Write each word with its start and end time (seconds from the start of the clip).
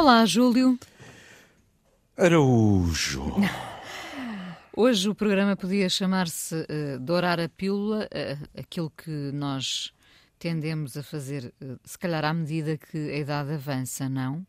Olá, 0.00 0.24
Júlio. 0.24 0.78
Araújo. 2.16 3.34
Hoje 4.72 5.08
o 5.08 5.14
programa 5.14 5.56
podia 5.56 5.88
chamar-se 5.88 6.54
uh, 6.54 7.00
Dourar 7.00 7.40
a 7.40 7.48
Pílula, 7.48 8.04
uh, 8.04 8.60
aquilo 8.60 8.90
que 8.90 9.10
nós 9.32 9.92
tendemos 10.38 10.96
a 10.96 11.02
fazer, 11.02 11.52
uh, 11.60 11.80
se 11.84 11.98
calhar 11.98 12.24
à 12.24 12.32
medida 12.32 12.78
que 12.78 12.96
a 12.96 13.16
idade 13.16 13.52
avança, 13.52 14.08
não? 14.08 14.46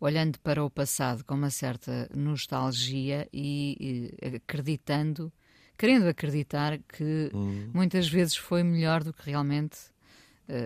Olhando 0.00 0.40
para 0.40 0.64
o 0.64 0.68
passado 0.68 1.24
com 1.24 1.36
uma 1.36 1.50
certa 1.50 2.10
nostalgia 2.12 3.28
e, 3.32 4.10
e 4.20 4.34
acreditando, 4.34 5.32
querendo 5.78 6.08
acreditar 6.08 6.80
que 6.88 7.30
hum. 7.32 7.70
muitas 7.72 8.08
vezes 8.08 8.34
foi 8.34 8.64
melhor 8.64 9.04
do 9.04 9.12
que 9.12 9.30
realmente 9.30 9.78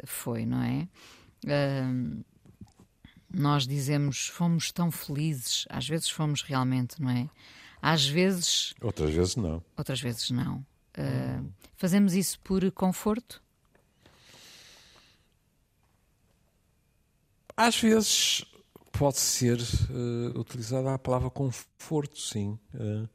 foi, 0.06 0.46
não 0.46 0.62
é? 0.62 0.88
Nós 3.32 3.66
dizemos 3.66 4.28
fomos 4.28 4.72
tão 4.72 4.90
felizes, 4.90 5.66
às 5.68 5.86
vezes 5.86 6.08
fomos 6.08 6.42
realmente, 6.42 7.00
não 7.00 7.10
é? 7.10 7.28
Às 7.80 8.06
vezes. 8.06 8.74
Outras 8.80 9.12
vezes 9.12 9.36
não. 9.36 9.62
Outras 9.76 10.00
vezes 10.00 10.30
não. 10.30 10.64
Uh, 10.96 11.52
fazemos 11.76 12.14
isso 12.14 12.40
por 12.40 12.70
conforto? 12.72 13.42
Às 17.56 17.80
vezes 17.80 18.44
pode 18.92 19.18
ser 19.18 19.58
uh, 19.60 20.38
utilizada 20.38 20.94
a 20.94 20.98
palavra 20.98 21.30
conforto, 21.30 22.18
sim. 22.18 22.58
Uh, 22.74 23.08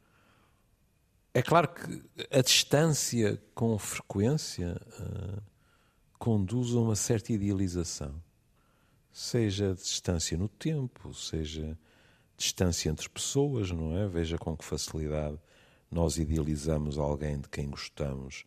é 1.34 1.42
claro 1.42 1.68
que 1.68 2.04
a 2.32 2.42
distância 2.42 3.42
com 3.56 3.78
frequência 3.80 4.80
conduz 6.20 6.76
a 6.76 6.80
uma 6.80 6.96
certa 6.96 7.34
idealização 7.34 8.22
seja 9.14 9.76
distância 9.76 10.36
no 10.36 10.50
tempo, 10.50 11.14
seja 11.14 11.78
distância 12.36 12.90
entre 12.90 13.08
pessoas, 13.08 13.70
não 13.70 13.96
é? 13.96 14.08
Veja 14.08 14.40
com 14.40 14.58
que 14.58 14.66
facilidade 14.66 15.40
nós 15.90 16.18
idealizamos 16.18 16.98
alguém 16.98 17.40
de 17.40 17.48
quem 17.48 17.70
gostamos, 17.70 18.44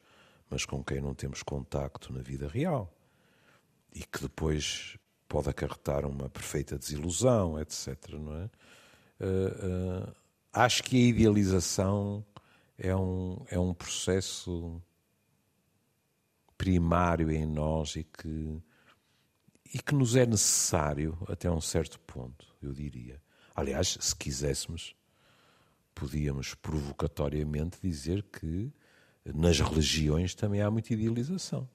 mas 0.51 0.67
com 0.67 0.83
quem 0.83 1.01
não 1.01 1.15
temos 1.15 1.45
contacto 1.45 2.13
na 2.13 2.21
vida 2.21 2.49
real 2.49 2.93
e 3.95 4.01
que 4.01 4.21
depois 4.21 4.99
pode 5.29 5.49
acarretar 5.49 6.05
uma 6.05 6.29
perfeita 6.29 6.77
desilusão, 6.77 7.59
etc. 7.61 7.97
Não 8.15 8.35
é? 8.35 8.51
Uh, 9.21 10.09
uh, 10.09 10.17
acho 10.53 10.83
que 10.83 10.97
a 10.97 11.09
idealização 11.09 12.27
é 12.77 12.95
um, 12.95 13.45
é 13.49 13.59
um 13.59 13.73
processo 13.73 14.83
primário 16.59 17.31
em 17.31 17.47
nós 17.47 17.95
e 17.97 18.05
que 18.05 18.61
e 19.73 19.79
que 19.79 19.95
nos 19.95 20.17
é 20.17 20.27
necessário 20.27 21.17
até 21.29 21.51
um 21.51 21.61
certo 21.61 21.99
ponto, 22.01 22.47
eu 22.63 22.73
diria. 22.73 23.21
Aliás, 23.55 23.97
se 24.01 24.15
quiséssemos, 24.15 24.95
podíamos 25.95 26.55
provocatoriamente 26.55 27.79
dizer 27.83 28.23
que 28.25 28.71
nas 29.35 29.59
religiões 29.61 30.35
também 30.35 30.61
há 30.61 30.71
muita 30.71 30.93
idealização. 30.93 31.69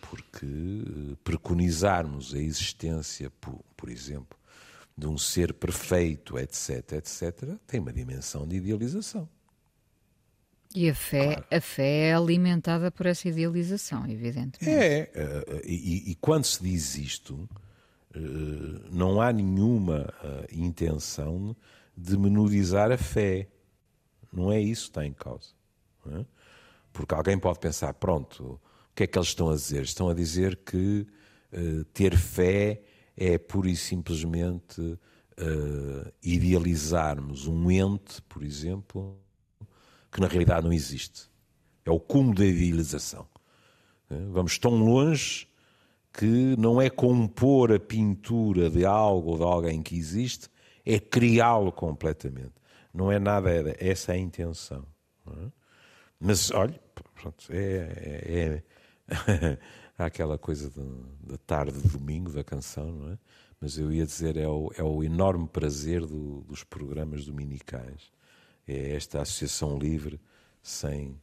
Porque 0.00 0.46
eh, 0.46 1.16
preconizarmos 1.24 2.34
a 2.34 2.38
existência, 2.38 3.30
por, 3.30 3.64
por 3.76 3.88
exemplo, 3.88 4.38
de 4.96 5.06
um 5.06 5.16
ser 5.16 5.54
perfeito, 5.54 6.38
etc., 6.38 6.92
etc., 6.92 7.56
tem 7.66 7.80
uma 7.80 7.92
dimensão 7.92 8.46
de 8.46 8.56
idealização. 8.56 9.28
E 10.74 10.88
a 10.88 10.94
fé, 10.94 11.34
claro. 11.34 11.46
a 11.50 11.60
fé 11.60 12.08
é 12.08 12.14
alimentada 12.14 12.90
por 12.90 13.06
essa 13.06 13.28
idealização, 13.28 14.06
evidentemente. 14.06 14.68
É, 14.68 15.10
eh, 15.14 15.62
e, 15.64 16.12
e 16.12 16.14
quando 16.14 16.44
se 16.44 16.62
diz 16.62 16.96
isto, 16.96 17.48
eh, 18.14 18.18
não 18.90 19.20
há 19.20 19.32
nenhuma 19.32 20.12
eh, 20.22 20.46
intenção 20.52 21.56
de 21.96 22.16
menorizar 22.16 22.90
a 22.90 22.98
fé. 22.98 23.48
Não 24.32 24.50
é 24.50 24.60
isso 24.60 24.84
que 24.84 24.90
está 24.90 25.06
em 25.06 25.12
causa. 25.12 25.50
É? 26.06 26.24
Porque 26.92 27.14
alguém 27.14 27.38
pode 27.38 27.58
pensar, 27.58 27.94
pronto, 27.94 28.60
o 28.92 28.94
que 28.94 29.04
é 29.04 29.06
que 29.06 29.18
eles 29.18 29.28
estão 29.28 29.50
a 29.50 29.54
dizer? 29.54 29.82
Estão 29.82 30.08
a 30.08 30.14
dizer 30.14 30.56
que 30.56 31.06
uh, 31.52 31.84
ter 31.92 32.16
fé 32.16 32.82
é 33.16 33.38
pura 33.38 33.70
e 33.70 33.76
simplesmente 33.76 34.80
uh, 34.80 36.12
idealizarmos 36.22 37.46
um 37.46 37.70
ente, 37.70 38.20
por 38.22 38.42
exemplo, 38.42 39.21
que 40.12 40.20
na 40.20 40.28
realidade 40.28 40.64
não 40.64 40.72
existe. 40.72 41.30
É 41.84 41.90
o 41.90 41.98
cúmulo 41.98 42.36
da 42.36 42.44
idealização. 42.44 43.26
É? 44.10 44.16
Vamos 44.30 44.58
tão 44.58 44.76
longe 44.76 45.48
que 46.12 46.54
não 46.58 46.80
é 46.80 46.90
compor 46.90 47.72
a 47.72 47.80
pintura 47.80 48.68
de 48.68 48.84
algo 48.84 49.30
ou 49.30 49.38
de 49.38 49.44
alguém 49.44 49.82
que 49.82 49.96
existe, 49.96 50.50
é 50.84 51.00
criá-lo 51.00 51.72
completamente. 51.72 52.52
Não 52.92 53.10
é 53.10 53.18
nada, 53.18 53.50
é, 53.50 53.76
essa 53.80 54.12
é 54.12 54.16
a 54.16 54.18
intenção. 54.18 54.86
É? 55.26 55.50
Mas, 56.20 56.50
olha, 56.50 56.78
pronto, 57.14 57.46
é, 57.48 57.56
é, 57.56 58.62
é 59.38 59.58
aquela 59.96 60.36
coisa 60.36 60.70
da 61.22 61.38
tarde 61.38 61.80
de 61.80 61.88
domingo 61.88 62.30
da 62.30 62.44
canção, 62.44 62.92
não 62.92 63.12
é? 63.12 63.18
Mas 63.58 63.78
eu 63.78 63.92
ia 63.92 64.04
dizer, 64.04 64.36
é 64.36 64.46
o, 64.46 64.70
é 64.76 64.82
o 64.82 65.02
enorme 65.02 65.48
prazer 65.48 66.04
do, 66.04 66.42
dos 66.42 66.64
programas 66.64 67.24
dominicais 67.24 68.10
é 68.66 68.94
esta 68.94 69.20
associação 69.22 69.78
livre 69.78 70.20
sem, 70.62 71.20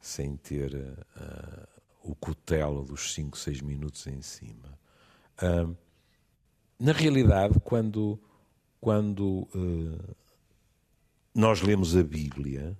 sem 0.00 0.36
ter 0.36 0.74
uh, 0.74 1.68
o 2.02 2.14
cutelo 2.14 2.84
dos 2.84 3.12
5, 3.12 3.36
6 3.36 3.60
minutos 3.60 4.06
em 4.06 4.22
cima. 4.22 4.78
Uh, 5.42 5.76
na 6.78 6.92
realidade, 6.92 7.58
quando, 7.60 8.18
quando 8.80 9.48
uh, 9.54 10.16
nós 11.34 11.60
lemos 11.60 11.96
a 11.96 12.02
Bíblia, 12.02 12.76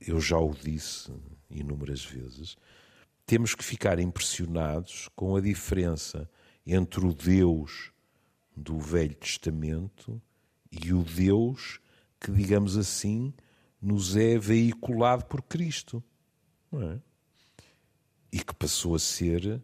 eu 0.00 0.18
já 0.18 0.38
o 0.38 0.54
disse 0.54 1.12
inúmeras 1.50 2.02
vezes, 2.02 2.56
temos 3.26 3.54
que 3.54 3.62
ficar 3.62 3.98
impressionados 3.98 5.10
com 5.14 5.36
a 5.36 5.40
diferença 5.42 6.30
entre 6.66 7.04
o 7.04 7.12
Deus 7.12 7.92
do 8.56 8.78
Velho 8.78 9.14
Testamento 9.14 10.20
e 10.70 10.92
o 10.92 11.02
Deus 11.02 11.80
que, 12.26 12.32
digamos 12.32 12.76
assim, 12.76 13.32
nos 13.80 14.16
é 14.16 14.36
veiculado 14.36 15.24
por 15.26 15.42
Cristo. 15.42 16.02
É? 16.72 16.98
E 18.32 18.40
que 18.40 18.52
passou 18.52 18.96
a 18.96 18.98
ser 18.98 19.62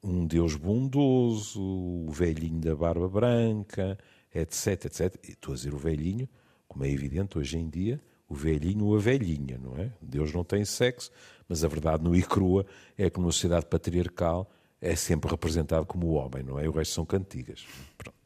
um 0.00 0.24
Deus 0.24 0.54
bondoso, 0.54 1.60
o 1.60 2.08
velhinho 2.12 2.60
da 2.60 2.76
barba 2.76 3.08
branca, 3.08 3.98
etc, 4.32 4.84
etc. 4.84 5.18
E 5.28 5.32
estou 5.32 5.52
a 5.52 5.56
dizer 5.56 5.74
o 5.74 5.76
velhinho, 5.76 6.28
como 6.68 6.84
é 6.84 6.88
evidente 6.88 7.36
hoje 7.36 7.58
em 7.58 7.68
dia, 7.68 8.00
o 8.28 8.34
velhinho 8.34 8.84
ou 8.84 8.96
a 8.96 9.00
velhinha, 9.00 9.58
não 9.58 9.76
é? 9.76 9.92
Deus 10.00 10.32
não 10.32 10.44
tem 10.44 10.64
sexo, 10.64 11.10
mas 11.48 11.64
a 11.64 11.68
verdade 11.68 12.04
no 12.04 12.14
e 12.14 12.22
crua 12.22 12.64
é 12.96 13.10
que 13.10 13.18
numa 13.18 13.32
sociedade 13.32 13.66
patriarcal 13.66 14.48
é 14.80 14.94
sempre 14.94 15.28
representado 15.28 15.84
como 15.84 16.06
o 16.06 16.12
homem, 16.12 16.44
não 16.44 16.60
é? 16.60 16.68
O 16.68 16.72
resto 16.72 16.94
são 16.94 17.04
cantigas. 17.04 17.66
Pronto. 17.96 18.16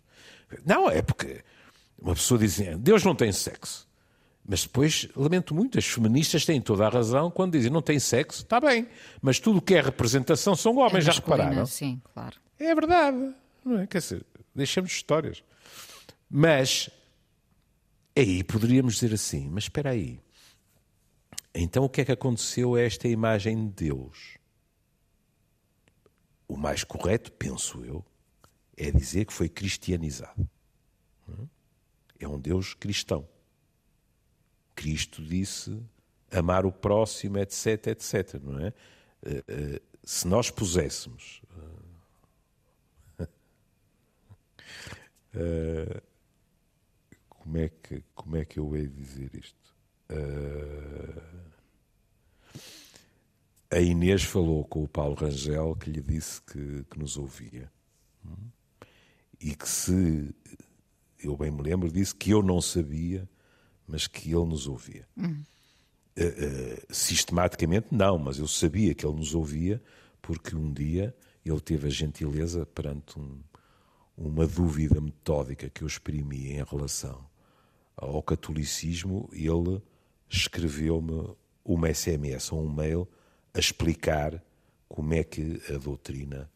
Não, 0.63 0.91
é 0.91 1.01
porque 1.01 1.43
uma 1.99 2.15
pessoa 2.15 2.39
diz 2.39 2.61
assim, 2.61 2.77
Deus 2.79 3.05
não 3.05 3.15
tem 3.15 3.33
sexo. 3.33 3.89
Mas 4.45 4.63
depois, 4.63 5.09
lamento 5.15 5.55
muito, 5.55 5.79
as 5.79 5.87
feministas 5.87 6.45
têm 6.45 6.61
toda 6.61 6.85
a 6.87 6.89
razão 6.89 7.31
quando 7.31 7.53
dizem 7.53 7.71
não 7.71 7.81
tem 7.81 7.99
sexo, 8.01 8.43
está 8.43 8.61
bem, 8.61 8.89
mas 9.21 9.39
tudo 9.39 9.59
o 9.59 9.63
que 9.63 9.75
é 9.75 9.81
representação 9.81 10.57
são 10.57 10.77
homens, 10.79 11.07
é 11.07 11.13
já 11.13 11.13
repararam? 11.13 11.65
Sim, 11.65 12.03
claro. 12.13 12.37
É 12.59 12.75
verdade, 12.75 13.35
não 13.65 13.79
é? 13.79 13.87
Quer 13.87 13.99
dizer, 13.99 14.27
deixamos 14.53 14.91
histórias. 14.91 15.45
Mas, 16.29 16.91
aí 18.17 18.43
poderíamos 18.43 18.95
dizer 18.95 19.15
assim, 19.15 19.49
mas 19.49 19.65
espera 19.65 19.91
aí, 19.91 20.21
então 21.55 21.85
o 21.85 21.89
que 21.89 22.01
é 22.01 22.05
que 22.05 22.13
aconteceu 22.13 22.75
a 22.75 22.81
esta 22.81 23.07
imagem 23.07 23.69
de 23.69 23.85
Deus? 23.87 24.39
O 26.49 26.57
mais 26.57 26.83
correto, 26.83 27.31
penso 27.33 27.85
eu, 27.85 28.05
é 28.77 28.91
dizer 28.91 29.25
que 29.25 29.33
foi 29.33 29.49
cristianizado. 29.49 30.49
Não 31.29 31.49
é? 32.25 32.29
um 32.29 32.39
Deus 32.39 32.75
cristão. 32.75 33.29
Cristo 34.75 35.23
disse 35.23 35.79
amar 36.31 36.65
o 36.65 36.73
próximo, 36.73 37.39
etc, 37.39 37.89
etc, 37.89 38.41
não 38.43 38.59
é? 38.59 38.73
Eh, 39.25 39.45
eh, 39.47 39.83
se 40.03 40.27
nós 40.27 40.51
puséssemos 40.51 41.43
eh, 45.35 46.03
como 47.29 47.59
é 47.59 47.69
que 47.69 48.03
como 48.15 48.37
é 48.37 48.45
que 48.45 48.59
eu 48.59 48.77
hei 48.77 48.89
de 48.89 48.95
dizer 48.95 49.31
isto? 49.35 49.63
a 53.71 53.81
Inês 53.81 54.23
falou 54.23 54.63
com 54.67 54.85
o 54.85 54.89
Paulo 54.89 55.15
Rangel 55.15 55.75
que 55.77 55.89
lhe 55.89 56.03
disse 56.03 56.43
que, 56.43 56.85
que 56.85 56.99
nos 56.99 57.17
ouvia 57.17 57.73
e 59.41 59.55
que 59.55 59.67
se 59.67 60.35
eu 61.23 61.37
bem 61.37 61.51
me 61.51 61.63
lembro, 61.63 61.91
disse 61.91 62.15
que 62.15 62.31
eu 62.31 62.43
não 62.43 62.61
sabia, 62.61 63.29
mas 63.87 64.07
que 64.07 64.31
ele 64.31 64.45
nos 64.45 64.67
ouvia. 64.67 65.07
Uhum. 65.17 65.43
Uh, 66.19 66.23
uh, 66.23 66.95
sistematicamente, 66.95 67.89
não, 67.91 68.19
mas 68.19 68.39
eu 68.39 68.47
sabia 68.47 68.95
que 68.95 69.07
ele 69.07 69.17
nos 69.17 69.35
ouvia, 69.35 69.83
porque 70.21 70.55
um 70.55 70.73
dia 70.73 71.15
ele 71.45 71.61
teve 71.61 71.87
a 71.87 71.91
gentileza 71.91 72.67
perante 72.67 73.19
um, 73.19 73.41
uma 74.17 74.47
dúvida 74.47 75.01
metódica 75.01 75.71
que 75.71 75.83
eu 75.83 75.87
exprimi 75.87 76.53
em 76.53 76.63
relação 76.63 77.25
ao 77.97 78.23
catolicismo, 78.23 79.29
ele 79.33 79.83
escreveu-me 80.29 81.35
uma 81.65 81.93
SMS 81.93 82.53
ou 82.53 82.65
um 82.65 82.73
mail 82.73 83.09
a 83.55 83.59
explicar 83.59 84.43
como 84.89 85.15
é 85.15 85.23
que 85.23 85.61
a 85.73 85.79
doutrina, 85.79 86.51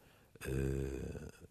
uh, 0.45 1.46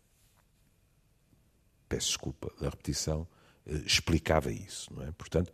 peço 1.89 2.09
desculpa 2.09 2.53
da 2.61 2.69
repetição, 2.69 3.27
uh, 3.67 3.77
explicava 3.87 4.53
isso, 4.53 4.93
não 4.95 5.03
é? 5.03 5.13
Portanto, 5.13 5.53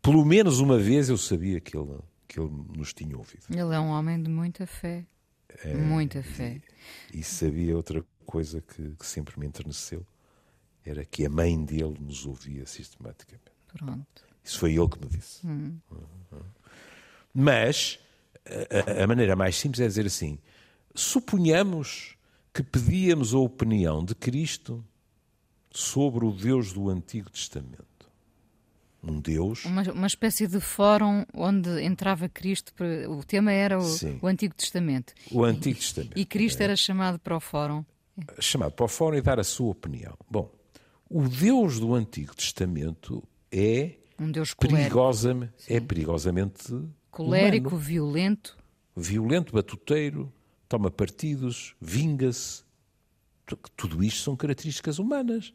pelo 0.00 0.24
menos 0.24 0.60
uma 0.60 0.78
vez 0.78 1.08
eu 1.08 1.16
sabia 1.16 1.60
que 1.60 1.76
ele, 1.76 1.98
que 2.28 2.38
ele 2.38 2.50
nos 2.76 2.92
tinha 2.92 3.16
ouvido. 3.16 3.44
Ele 3.50 3.74
é 3.74 3.80
um 3.80 3.88
homem 3.88 4.22
de 4.22 4.28
muita 4.28 4.66
fé. 4.66 5.06
É, 5.62 5.74
muita 5.74 6.22
fé. 6.22 6.60
E, 7.12 7.20
e, 7.20 7.22
sabia 7.22 7.76
outra 7.76 8.04
coisa 8.26 8.60
que, 8.60 8.96
que 8.96 9.06
sempre 9.06 9.38
me 9.38 9.46
enterneceu, 9.46 10.04
era 10.84 11.04
que 11.04 11.24
a 11.24 11.30
mãe 11.30 11.64
dele 11.64 11.96
nos 12.00 12.26
ouvia 12.26 12.66
sistematicamente. 12.66 13.52
Pronto. 13.68 14.24
Isso 14.42 14.58
foi 14.58 14.74
ele 14.74 14.88
que 14.88 14.98
me 15.00 15.06
disse. 15.06 15.46
Hum. 15.46 15.78
Mas 17.32 17.98
a, 18.46 19.02
a, 19.02 19.06
maneira 19.06 19.34
mais 19.34 19.56
simples 19.56 19.80
é 19.80 19.86
dizer 19.86 20.06
assim: 20.06 20.38
suponhamos 20.94 22.16
que 22.52 22.62
pedíamos 22.62 23.32
a 23.34 23.38
opinião 23.38 24.04
de 24.04 24.14
Cristo 24.14 24.84
sobre 25.74 26.24
o 26.24 26.30
Deus 26.30 26.72
do 26.72 26.88
Antigo 26.88 27.28
Testamento. 27.28 27.84
Um 29.02 29.20
Deus. 29.20 29.64
Uma, 29.66 29.82
uma 29.92 30.06
espécie 30.06 30.46
de 30.46 30.60
fórum 30.60 31.26
onde 31.34 31.82
entrava 31.82 32.28
Cristo. 32.28 32.72
O 33.10 33.22
tema 33.22 33.52
era 33.52 33.78
o, 33.78 33.84
o 34.22 34.26
Antigo 34.26 34.54
Testamento. 34.54 35.12
O 35.30 35.44
Antigo 35.44 35.78
Testamento. 35.78 36.18
E 36.18 36.24
Cristo 36.24 36.60
é. 36.60 36.64
era 36.64 36.76
chamado 36.76 37.18
para 37.18 37.36
o 37.36 37.40
fórum. 37.40 37.84
Chamado 38.38 38.72
para 38.72 38.84
o 38.84 38.88
fórum 38.88 39.16
e 39.16 39.20
dar 39.20 39.38
a 39.38 39.44
sua 39.44 39.72
opinião. 39.72 40.16
Bom, 40.30 40.50
o 41.10 41.28
Deus 41.28 41.78
do 41.80 41.92
Antigo 41.92 42.34
Testamento 42.34 43.22
é 43.52 43.96
um 44.18 44.30
Deus 44.30 44.54
perigosamente, 44.54 45.52
é 45.68 45.80
perigosamente 45.80 46.72
colérico, 47.10 47.70
humano. 47.70 47.84
violento, 47.84 48.56
violento, 48.96 49.52
batuteiro, 49.52 50.32
toma 50.68 50.90
partidos, 50.90 51.74
vinga-se. 51.80 52.62
Tudo 53.76 54.02
isto 54.02 54.22
são 54.22 54.36
características 54.36 54.98
humanas. 54.98 55.52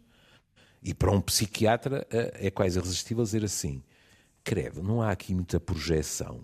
E 0.81 0.93
para 0.93 1.11
um 1.11 1.21
psiquiatra 1.21 2.07
é, 2.09 2.47
é 2.47 2.51
quase 2.51 2.79
irresistível 2.79 3.23
dizer 3.23 3.43
assim: 3.43 3.83
credo, 4.43 4.81
não 4.81 5.01
há 5.01 5.11
aqui 5.11 5.33
muita 5.33 5.59
projeção. 5.59 6.41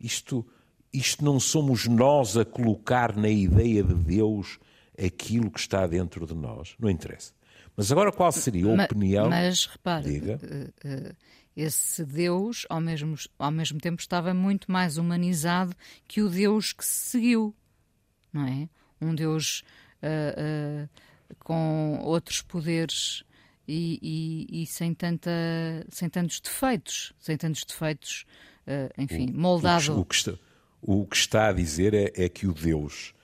Isto, 0.00 0.46
isto 0.92 1.24
não 1.24 1.40
somos 1.40 1.86
nós 1.86 2.36
a 2.36 2.44
colocar 2.44 3.16
na 3.16 3.28
ideia 3.28 3.82
de 3.82 3.94
Deus 3.94 4.58
aquilo 4.96 5.50
que 5.50 5.60
está 5.60 5.86
dentro 5.86 6.26
de 6.26 6.34
nós. 6.34 6.74
Não 6.78 6.88
interessa. 6.88 7.32
Mas 7.76 7.92
agora 7.92 8.10
qual 8.10 8.32
seria 8.32 8.72
a 8.72 8.76
mas, 8.76 8.86
opinião? 8.86 9.28
Mas 9.28 9.66
repare, 9.66 10.10
Diga. 10.10 10.40
Eh, 10.42 10.70
eh, 10.84 11.14
esse 11.58 12.04
Deus 12.04 12.66
ao 12.68 12.80
mesmo, 12.80 13.16
ao 13.38 13.50
mesmo 13.50 13.80
tempo 13.80 14.00
estava 14.00 14.32
muito 14.32 14.70
mais 14.70 14.96
humanizado 14.96 15.74
que 16.06 16.22
o 16.22 16.28
Deus 16.28 16.72
que 16.72 16.84
se 16.84 17.10
seguiu, 17.10 17.54
não 18.32 18.46
é? 18.46 18.68
Um 19.00 19.14
Deus 19.14 19.62
uh, 20.02 20.84
uh, 20.84 21.36
com 21.40 21.98
outros 22.02 22.42
poderes 22.42 23.24
e, 23.68 23.98
e, 24.02 24.62
e, 24.62 24.66
sem, 24.66 24.94
tanta, 24.94 25.30
sem 25.90 26.08
tantos 26.08 26.40
defeitos, 26.40 27.12
sem 27.20 27.36
tantos 27.36 27.64
defeitos, 27.64 28.24
uh, 28.66 28.90
enfim, 28.96 29.30
o, 29.30 29.38
moldado. 29.38 30.00
O 30.00 30.04
que, 30.06 30.14
está, 30.14 30.32
o 30.80 31.06
que, 31.06 31.16
está, 31.16 31.48
a 31.48 31.52
dizer 31.52 31.92
é, 31.92 32.12
é 32.16 32.28
que 32.28 32.46
o 32.46 32.54
Deus 32.54 33.14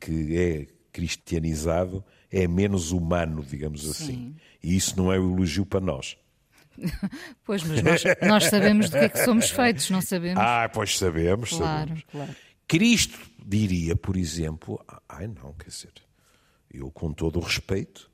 que 0.00 0.36
é 0.36 0.66
cristianizado 0.90 2.02
é 2.30 2.48
menos 2.48 2.90
humano, 2.90 3.44
digamos 3.44 3.82
Sim. 3.82 3.90
assim. 3.90 4.36
E 4.62 4.74
isso 4.74 4.96
não 4.96 5.12
é 5.12 5.20
um 5.20 5.34
elogio 5.34 5.66
para 5.66 5.80
nós. 5.80 6.16
pois, 7.44 7.62
mas 7.62 7.82
nós, 7.82 8.02
nós, 8.22 8.44
sabemos 8.44 8.88
do 8.88 8.98
que 8.98 9.04
é 9.04 9.08
que 9.08 9.22
somos 9.22 9.50
feitos, 9.50 9.90
não 9.90 10.00
sabemos? 10.00 10.42
Ah, 10.42 10.70
pois 10.72 10.96
sabemos, 10.96 11.50
claro, 11.50 11.88
sabemos. 11.88 12.04
Claro. 12.10 12.36
Cristo 12.66 13.18
diria, 13.44 13.94
por 13.94 14.16
exemplo, 14.16 14.82
ai 15.08 15.26
não, 15.26 15.52
quer 15.54 15.68
dizer, 15.68 15.92
eu 16.72 16.90
com 16.90 17.12
todo 17.12 17.38
o 17.38 17.42
respeito, 17.42 18.09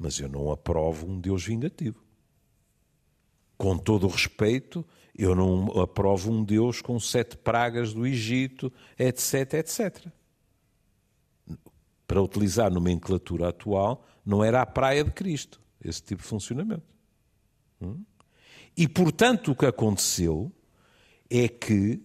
mas 0.00 0.18
eu 0.18 0.30
não 0.30 0.50
aprovo 0.50 1.06
um 1.06 1.20
Deus 1.20 1.44
vingativo. 1.44 2.02
Com 3.58 3.76
todo 3.76 4.06
o 4.06 4.10
respeito, 4.10 4.82
eu 5.14 5.34
não 5.34 5.78
aprovo 5.78 6.32
um 6.32 6.42
Deus 6.42 6.80
com 6.80 6.98
sete 6.98 7.36
pragas 7.36 7.92
do 7.92 8.06
Egito, 8.06 8.72
etc, 8.98 9.54
etc. 9.54 10.06
Para 12.06 12.22
utilizar 12.22 12.72
nomenclatura 12.72 13.50
atual, 13.50 14.06
não 14.24 14.42
era 14.42 14.62
a 14.62 14.66
praia 14.66 15.04
de 15.04 15.10
Cristo, 15.10 15.60
esse 15.84 16.02
tipo 16.02 16.22
de 16.22 16.28
funcionamento. 16.28 16.82
E, 18.74 18.88
portanto, 18.88 19.52
o 19.52 19.54
que 19.54 19.66
aconteceu 19.66 20.50
é 21.28 21.46
que 21.46 22.02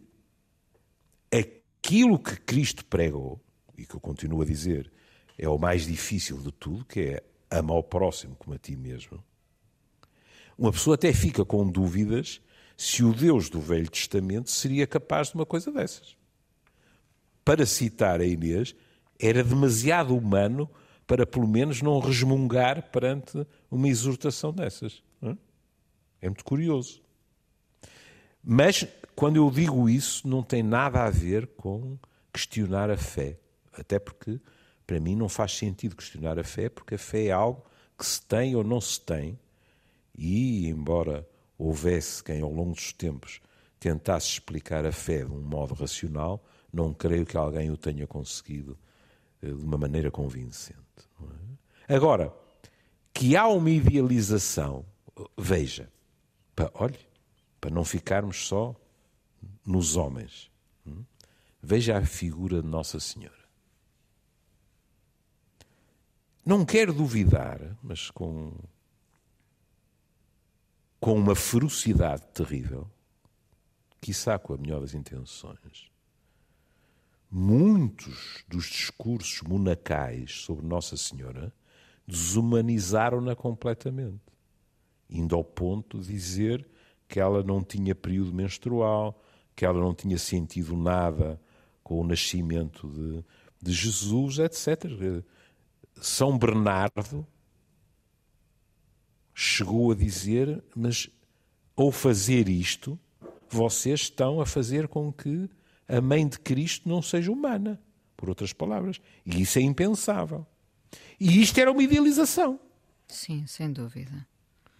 aquilo 1.31 2.19
que 2.19 2.41
Cristo 2.41 2.83
pregou, 2.83 3.41
e 3.77 3.85
que 3.85 3.95
eu 3.95 4.01
continuo 4.01 4.41
a 4.41 4.45
dizer, 4.45 4.91
é 5.37 5.47
o 5.47 5.57
mais 5.57 5.87
difícil 5.87 6.39
de 6.39 6.51
tudo, 6.51 6.83
que 6.83 6.99
é 6.99 7.23
amar 7.49 7.77
o 7.77 7.83
próximo 7.83 8.35
como 8.35 8.55
a 8.55 8.59
ti 8.59 8.75
mesmo. 8.75 9.23
Uma 10.57 10.71
pessoa 10.71 10.95
até 10.95 11.11
fica 11.13 11.43
com 11.43 11.69
dúvidas 11.69 12.41
se 12.77 13.03
o 13.03 13.13
Deus 13.13 13.49
do 13.49 13.59
Velho 13.59 13.89
Testamento 13.89 14.49
seria 14.49 14.87
capaz 14.87 15.29
de 15.29 15.35
uma 15.35 15.45
coisa 15.45 15.71
dessas. 15.71 16.15
Para 17.43 17.65
citar 17.65 18.19
a 18.19 18.25
Inês, 18.25 18.75
era 19.19 19.43
demasiado 19.43 20.15
humano 20.15 20.69
para 21.07 21.25
pelo 21.25 21.47
menos 21.47 21.81
não 21.81 21.99
resmungar 21.99 22.89
perante 22.89 23.45
uma 23.69 23.87
exortação 23.87 24.51
dessas. 24.51 25.03
É 26.21 26.27
muito 26.27 26.43
curioso. 26.43 27.01
Mas, 28.43 28.87
quando 29.15 29.35
eu 29.37 29.49
digo 29.51 29.87
isso, 29.87 30.27
não 30.27 30.41
tem 30.41 30.63
nada 30.63 31.03
a 31.03 31.09
ver 31.09 31.47
com 31.55 31.97
questionar 32.33 32.89
a 32.89 32.97
fé. 32.97 33.37
Até 33.73 33.99
porque, 33.99 34.39
para 34.85 34.99
mim, 34.99 35.15
não 35.15 35.27
faz 35.27 35.57
sentido 35.57 35.95
questionar 35.95 36.37
a 36.37 36.43
fé, 36.43 36.69
porque 36.69 36.95
a 36.95 36.97
fé 36.97 37.25
é 37.25 37.31
algo 37.31 37.63
que 37.97 38.05
se 38.05 38.21
tem 38.21 38.55
ou 38.55 38.63
não 38.63 38.79
se 38.79 38.99
tem. 39.01 39.39
E, 40.17 40.67
embora 40.67 41.27
houvesse 41.57 42.23
quem, 42.23 42.41
ao 42.41 42.51
longo 42.51 42.73
dos 42.73 42.93
tempos, 42.93 43.41
tentasse 43.79 44.27
explicar 44.29 44.85
a 44.85 44.91
fé 44.91 45.23
de 45.23 45.31
um 45.31 45.41
modo 45.41 45.73
racional, 45.73 46.43
não 46.71 46.93
creio 46.93 47.25
que 47.25 47.37
alguém 47.37 47.71
o 47.71 47.77
tenha 47.77 48.05
conseguido 48.05 48.77
eh, 49.41 49.47
de 49.47 49.63
uma 49.63 49.77
maneira 49.77 50.11
convincente. 50.11 50.79
É? 51.87 51.95
Agora, 51.95 52.33
que 53.13 53.35
há 53.35 53.47
uma 53.47 53.69
idealização, 53.69 54.85
veja, 55.37 55.89
para, 56.55 56.71
olhe, 56.73 56.99
para 57.61 57.69
não 57.69 57.85
ficarmos 57.85 58.47
só 58.47 58.75
nos 59.65 59.95
homens. 59.95 60.51
Hum? 60.85 61.03
Veja 61.61 61.97
a 61.97 62.05
figura 62.05 62.61
de 62.61 62.67
Nossa 62.67 62.99
Senhora. 62.99 63.44
Não 66.45 66.63
quero 66.63 66.93
duvidar, 66.93 67.59
mas 67.81 68.11
com, 68.11 68.53
com 70.99 71.13
uma 71.15 71.35
ferocidade 71.35 72.21
terrível, 72.33 72.89
quiçá 73.99 74.37
com 74.37 74.53
a 74.53 74.57
melhor 74.57 74.81
das 74.81 74.93
intenções, 74.93 75.89
muitos 77.31 78.43
dos 78.47 78.65
discursos 78.65 79.41
monacais 79.41 80.31
sobre 80.43 80.65
Nossa 80.65 80.95
Senhora 80.95 81.51
desumanizaram-na 82.07 83.35
completamente 83.35 84.35
indo 85.09 85.35
ao 85.35 85.43
ponto 85.43 85.99
de 85.99 86.07
dizer 86.07 86.67
que 87.07 87.19
ela 87.19 87.43
não 87.43 87.63
tinha 87.63 87.93
período 87.93 88.33
menstrual, 88.33 89.21
que 89.55 89.65
ela 89.65 89.79
não 89.79 89.93
tinha 89.93 90.17
sentido 90.17 90.75
nada 90.75 91.39
com 91.83 92.01
o 92.01 92.07
nascimento 92.07 92.89
de, 92.89 93.23
de 93.61 93.71
Jesus, 93.71 94.39
etc. 94.39 94.85
São 95.99 96.37
Bernardo 96.37 97.25
chegou 99.33 99.91
a 99.91 99.95
dizer: 99.95 100.63
Mas 100.75 101.09
ao 101.75 101.91
fazer 101.91 102.47
isto, 102.47 102.99
vocês 103.49 104.01
estão 104.01 104.39
a 104.39 104.45
fazer 104.45 104.87
com 104.87 105.11
que 105.11 105.49
a 105.87 106.01
mãe 106.01 106.27
de 106.27 106.39
Cristo 106.39 106.87
não 106.87 107.01
seja 107.01 107.31
humana, 107.31 107.81
por 108.17 108.29
outras 108.29 108.53
palavras. 108.53 108.99
E 109.25 109.41
isso 109.41 109.59
é 109.59 109.61
impensável. 109.61 110.45
E 111.19 111.41
isto 111.41 111.57
era 111.59 111.71
uma 111.71 111.83
idealização. 111.83 112.59
Sim, 113.07 113.45
sem 113.47 113.71
dúvida. 113.71 114.27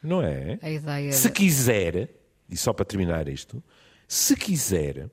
Não 0.02 0.22
é? 0.22 0.60
A 0.62 0.70
ideia 0.70 1.12
se 1.12 1.32
quiser, 1.32 2.10
e 2.50 2.56
só 2.56 2.74
para 2.74 2.86
terminar 2.86 3.28
isto, 3.28 3.64
se 4.08 4.36
quiser, 4.36 5.10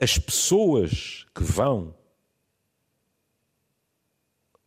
as 0.00 0.18
pessoas 0.18 1.26
que 1.34 1.42
vão 1.42 1.94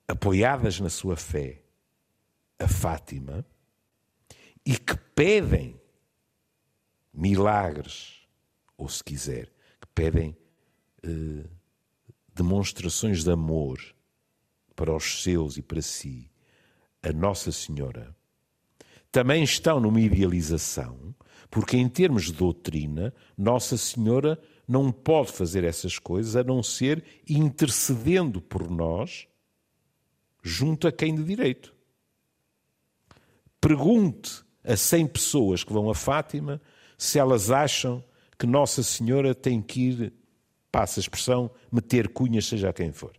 apoiadas 0.10 0.80
na 0.80 0.89
sua 0.89 1.16
fé 1.16 1.62
a 2.58 2.68
Fátima 2.68 3.46
e 4.66 4.75
que 4.75 4.98
pedem 5.16 5.80
milagres, 7.13 8.28
ou 8.75 8.89
se 8.89 9.04
quiser, 9.04 9.46
que 9.80 9.88
pedem 9.94 10.36
eh, 11.04 11.46
demonstrações 12.34 13.24
de 13.24 13.32
amor 13.32 13.80
para 14.75 14.96
os 14.96 15.22
seus 15.22 15.58
e 15.58 15.62
para 15.62 15.82
si 15.82 16.32
a 17.04 17.13
Nossa 17.13 17.51
Senhora, 17.51 18.16
também 19.12 19.44
estão 19.44 19.80
numa 19.80 20.01
idealização, 20.01 21.16
porque 21.51 21.78
em 21.78 21.88
termos 21.88 22.25
de 22.25 22.34
doutrina, 22.34 23.13
Nossa 23.38 23.78
Senhora 23.78 24.42
não 24.68 24.92
pode 24.92 25.32
fazer 25.32 25.63
essas 25.63 26.00
coisas 26.00 26.36
a 26.36 26.44
não 26.44 26.63
ser 26.63 27.04
intercedendo 27.28 28.42
por 28.42 28.70
nós 28.70 29.30
junto 30.50 30.88
a 30.88 30.91
quem 30.91 31.15
de 31.15 31.24
direito. 31.24 31.74
Pergunte 33.62 34.44
a 34.63 34.75
100 34.75 35.08
pessoas 35.08 35.63
que 35.63 35.72
vão 35.72 35.89
a 35.89 35.96
Fátima 35.96 36.62
se 36.98 37.20
elas 37.20 37.50
acham 37.51 38.03
que 38.38 38.46
Nossa 38.46 38.84
Senhora 38.84 39.36
tem 39.36 39.62
que 39.62 39.89
ir, 39.89 40.13
passa 40.72 41.00
a 41.00 41.01
expressão, 41.01 41.51
meter 41.72 42.10
cunhas, 42.10 42.46
seja 42.46 42.74
quem 42.74 42.91
for. 42.91 43.13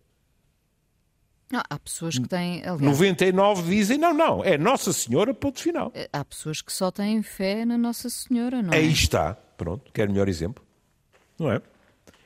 Não, 1.51 1.63
há 1.69 1.79
pessoas 1.79 2.17
que 2.17 2.29
têm. 2.29 2.61
Aliás, 2.61 2.81
99 2.81 3.69
dizem 3.69 3.99
não, 3.99 4.15
não, 4.15 4.45
é 4.45 4.57
Nossa 4.57 4.93
Senhora, 4.93 5.35
ponto 5.35 5.61
final. 5.61 5.91
Eh, 5.95 6.09
há 6.13 6.25
pessoas 6.25 6.63
que 6.63 6.73
só 6.73 6.91
têm 6.93 7.23
fé 7.23 7.65
na 7.65 7.77
Nossa 7.77 8.09
Senhora, 8.09 8.63
não 8.63 8.73
é? 8.73 8.77
Aí 8.77 8.93
está, 8.93 9.35
pronto, 9.35 9.91
quer 9.93 10.09
melhor 10.09 10.29
exemplo? 10.29 10.65
Não 11.39 11.51
é? 11.51 11.61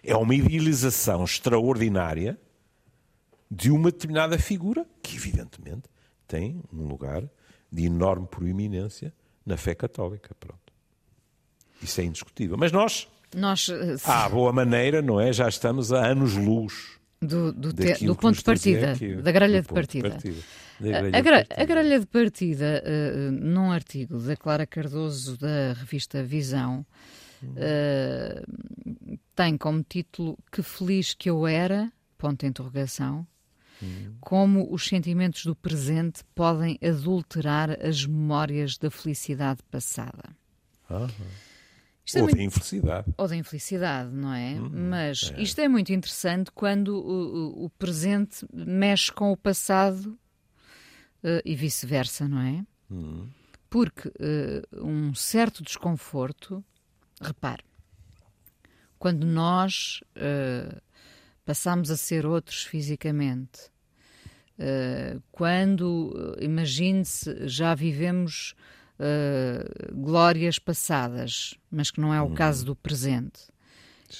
É 0.02 0.14
uma 0.14 0.34
idealização 0.34 1.24
extraordinária 1.24 2.38
de 3.54 3.70
uma 3.70 3.90
determinada 3.90 4.38
figura 4.38 4.86
que, 5.02 5.16
evidentemente, 5.16 5.82
tem 6.26 6.60
um 6.72 6.86
lugar 6.86 7.22
de 7.70 7.84
enorme 7.84 8.26
proeminência 8.26 9.12
na 9.44 9.56
fé 9.56 9.74
católica. 9.74 10.34
Pronto. 10.40 10.72
Isso 11.82 12.00
é 12.00 12.04
indiscutível. 12.04 12.56
Mas 12.56 12.72
nós, 12.72 13.06
Nós, 13.34 13.68
eh, 13.68 13.96
à 14.04 14.28
boa 14.28 14.52
maneira, 14.52 15.02
não 15.02 15.20
é? 15.20 15.32
Já 15.32 15.48
estamos 15.48 15.92
a 15.92 16.06
anos-luz 16.06 16.98
do, 17.20 17.52
do, 17.52 17.72
te- 17.72 18.04
do 18.06 18.14
ponto 18.16 18.36
de 18.38 18.44
partida, 18.44 18.92
aqui, 18.92 19.16
da 19.16 19.32
grelha 19.32 19.60
de 19.62 19.68
partida. 19.68 20.08
Da 20.10 20.16
A, 20.16 20.20
grelha 20.80 21.18
a 21.18 21.20
de 21.20 21.30
partida. 21.30 21.62
a 21.62 21.64
grelha 21.64 22.00
de 22.00 22.06
partida, 22.06 22.82
eh, 22.84 23.30
num 23.30 23.70
artigo 23.70 24.18
da 24.18 24.36
Clara 24.36 24.66
Cardoso 24.66 25.36
da 25.38 25.72
revista 25.74 26.22
Visão, 26.22 26.84
eh, 27.56 28.42
tem 29.34 29.56
como 29.58 29.82
título 29.82 30.38
Que 30.50 30.62
feliz 30.62 31.12
que 31.14 31.28
eu 31.30 31.46
era, 31.46 31.92
ponto 32.18 32.40
de 32.40 32.46
interrogação, 32.46 33.26
como 34.20 34.72
os 34.72 34.86
sentimentos 34.86 35.44
do 35.44 35.54
presente 35.54 36.22
podem 36.34 36.78
adulterar 36.82 37.70
as 37.84 38.06
memórias 38.06 38.76
da 38.78 38.90
felicidade 38.90 39.60
passada. 39.70 40.22
Ah, 40.88 41.08
Isto 42.04 42.16
é 42.18 42.20
ou 42.20 42.24
muito- 42.26 42.36
da 42.36 42.42
infelicidade. 42.42 43.14
ou 43.16 43.28
da 43.28 43.36
infelicidade, 43.36 44.10
não 44.14 44.32
é? 44.32 44.54
Uhum. 44.54 44.70
Mas 44.90 45.32
isto 45.38 45.60
é 45.60 45.68
muito 45.68 45.92
interessante 45.92 46.50
quando 46.52 46.88
o, 46.96 47.64
o- 47.64 47.70
presente 47.70 48.46
mexe 48.52 49.10
com 49.12 49.32
o 49.32 49.36
passado 49.36 50.18
eh, 51.22 51.42
e 51.44 51.54
vice-versa, 51.56 52.28
não 52.28 52.40
é? 52.40 52.64
Uhum. 52.90 53.28
Porque 53.70 54.12
eh, 54.20 54.62
um 54.74 55.14
certo 55.14 55.62
desconforto, 55.62 56.62
repare, 57.20 57.64
quando 58.98 59.26
nós 59.26 60.00
eh, 60.14 60.80
passamos 61.44 61.90
a 61.90 61.96
ser 61.96 62.26
outros 62.26 62.62
fisicamente, 62.62 63.70
eh, 64.58 65.18
quando, 65.32 66.36
imagine-se, 66.40 67.48
já 67.48 67.74
vivemos 67.74 68.54
eh, 68.98 69.64
glórias 69.92 70.58
passadas, 70.58 71.54
mas 71.70 71.90
que 71.90 72.00
não 72.00 72.14
é 72.14 72.22
o 72.22 72.30
caso 72.30 72.64
do 72.64 72.76
presente. 72.76 73.52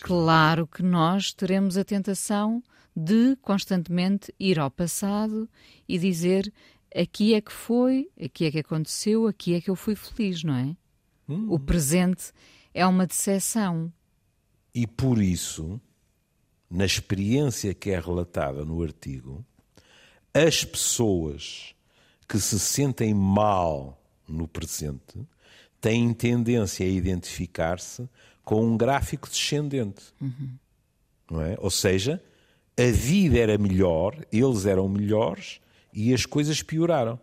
Claro 0.00 0.66
que 0.66 0.82
nós 0.82 1.32
teremos 1.32 1.76
a 1.76 1.84
tentação 1.84 2.62
de 2.96 3.36
constantemente 3.36 4.34
ir 4.38 4.58
ao 4.58 4.70
passado 4.70 5.48
e 5.88 5.98
dizer 5.98 6.52
aqui 6.94 7.34
é 7.34 7.40
que 7.40 7.52
foi, 7.52 8.08
aqui 8.22 8.46
é 8.46 8.50
que 8.50 8.58
aconteceu, 8.58 9.26
aqui 9.26 9.54
é 9.54 9.60
que 9.60 9.70
eu 9.70 9.76
fui 9.76 9.94
feliz, 9.94 10.42
não 10.42 10.54
é? 10.54 10.76
O 11.48 11.58
presente 11.58 12.32
é 12.72 12.86
uma 12.86 13.06
decepção. 13.06 13.92
E 14.74 14.86
por 14.86 15.22
isso, 15.22 15.80
na 16.74 16.84
experiência 16.84 17.72
que 17.72 17.90
é 17.90 18.00
relatada 18.00 18.64
no 18.64 18.82
artigo, 18.82 19.44
as 20.34 20.64
pessoas 20.64 21.72
que 22.28 22.40
se 22.40 22.58
sentem 22.58 23.14
mal 23.14 24.02
no 24.26 24.48
presente 24.48 25.24
têm 25.80 26.12
tendência 26.12 26.84
a 26.84 26.88
identificar-se 26.88 28.08
com 28.44 28.66
um 28.66 28.76
gráfico 28.76 29.28
descendente. 29.28 30.02
Não 31.30 31.40
é? 31.40 31.56
Ou 31.60 31.70
seja, 31.70 32.20
a 32.76 32.90
vida 32.90 33.38
era 33.38 33.56
melhor, 33.56 34.26
eles 34.32 34.66
eram 34.66 34.88
melhores 34.88 35.60
e 35.92 36.12
as 36.12 36.26
coisas 36.26 36.60
pioraram. 36.60 37.20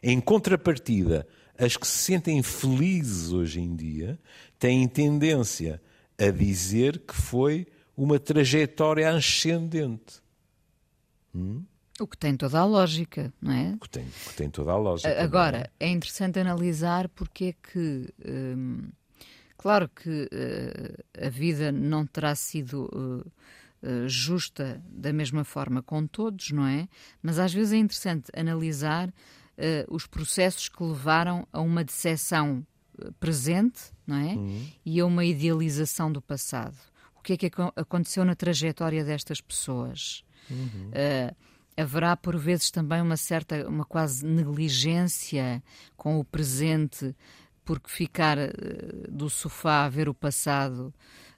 Em 0.00 0.20
contrapartida, 0.20 1.26
as 1.58 1.76
que 1.76 1.88
se 1.88 2.04
sentem 2.04 2.40
felizes 2.40 3.32
hoje 3.32 3.60
em 3.60 3.74
dia 3.74 4.16
têm 4.60 4.86
tendência 4.86 5.82
a 6.16 6.30
dizer 6.30 7.00
que 7.00 7.14
foi 7.14 7.66
uma 7.98 8.20
trajetória 8.20 9.10
ascendente. 9.10 10.22
O 12.00 12.06
que 12.06 12.16
tem 12.16 12.36
toda 12.36 12.60
a 12.60 12.64
lógica, 12.64 13.34
não 13.42 13.52
é? 13.52 13.76
Que 13.80 13.90
tem, 13.90 14.06
que 14.06 14.34
tem 14.36 14.48
toda 14.48 14.70
a 14.70 14.76
lógica. 14.76 15.08
é? 15.08 15.20
Agora, 15.20 15.68
é 15.80 15.88
interessante 15.88 16.38
analisar 16.38 17.08
porque 17.08 17.46
é 17.46 17.52
que. 17.52 18.08
hum, 18.24 18.88
claro 19.56 19.88
que 19.88 20.28
eh, 20.30 21.26
a 21.26 21.28
vida 21.28 21.72
não 21.72 22.06
terá 22.06 22.36
sido 22.36 22.88
eh, 23.82 24.06
justa 24.06 24.80
da 24.88 25.12
mesma 25.12 25.42
forma 25.42 25.82
com 25.82 26.06
todos, 26.06 26.52
não 26.52 26.64
é? 26.64 26.88
Mas 27.20 27.40
às 27.40 27.52
vezes 27.52 27.72
é 27.72 27.78
interessante 27.78 28.30
analisar 28.32 29.12
eh, 29.56 29.84
os 29.88 30.06
processos 30.06 30.68
que 30.68 30.84
levaram 30.84 31.48
a 31.52 31.60
uma 31.60 31.82
decepção 31.82 32.64
presente, 33.18 33.92
não 34.06 34.16
é? 34.16 34.36
E 34.86 35.00
a 35.00 35.06
uma 35.06 35.24
idealização 35.24 36.12
do 36.12 36.22
passado. 36.22 36.76
O 37.28 37.36
que 37.36 37.46
é 37.46 37.50
que 37.50 37.60
aco- 37.60 37.72
aconteceu 37.78 38.24
na 38.24 38.34
trajetória 38.34 39.04
destas 39.04 39.38
pessoas? 39.38 40.24
Eh, 40.94 41.34
haverá 41.76 42.16
por 42.16 42.38
vezes 42.38 42.70
também 42.70 43.02
uma 43.02 43.18
certa, 43.18 43.68
uma 43.68 43.84
quase 43.84 44.24
negligência 44.24 45.62
com 45.94 46.18
o 46.18 46.24
presente, 46.24 47.14
porque 47.66 47.90
ficar 47.90 48.38
eh, 48.38 48.50
do 49.10 49.28
sofá 49.28 49.84
a 49.84 49.88
ver 49.90 50.08
o 50.08 50.14
passado 50.14 50.90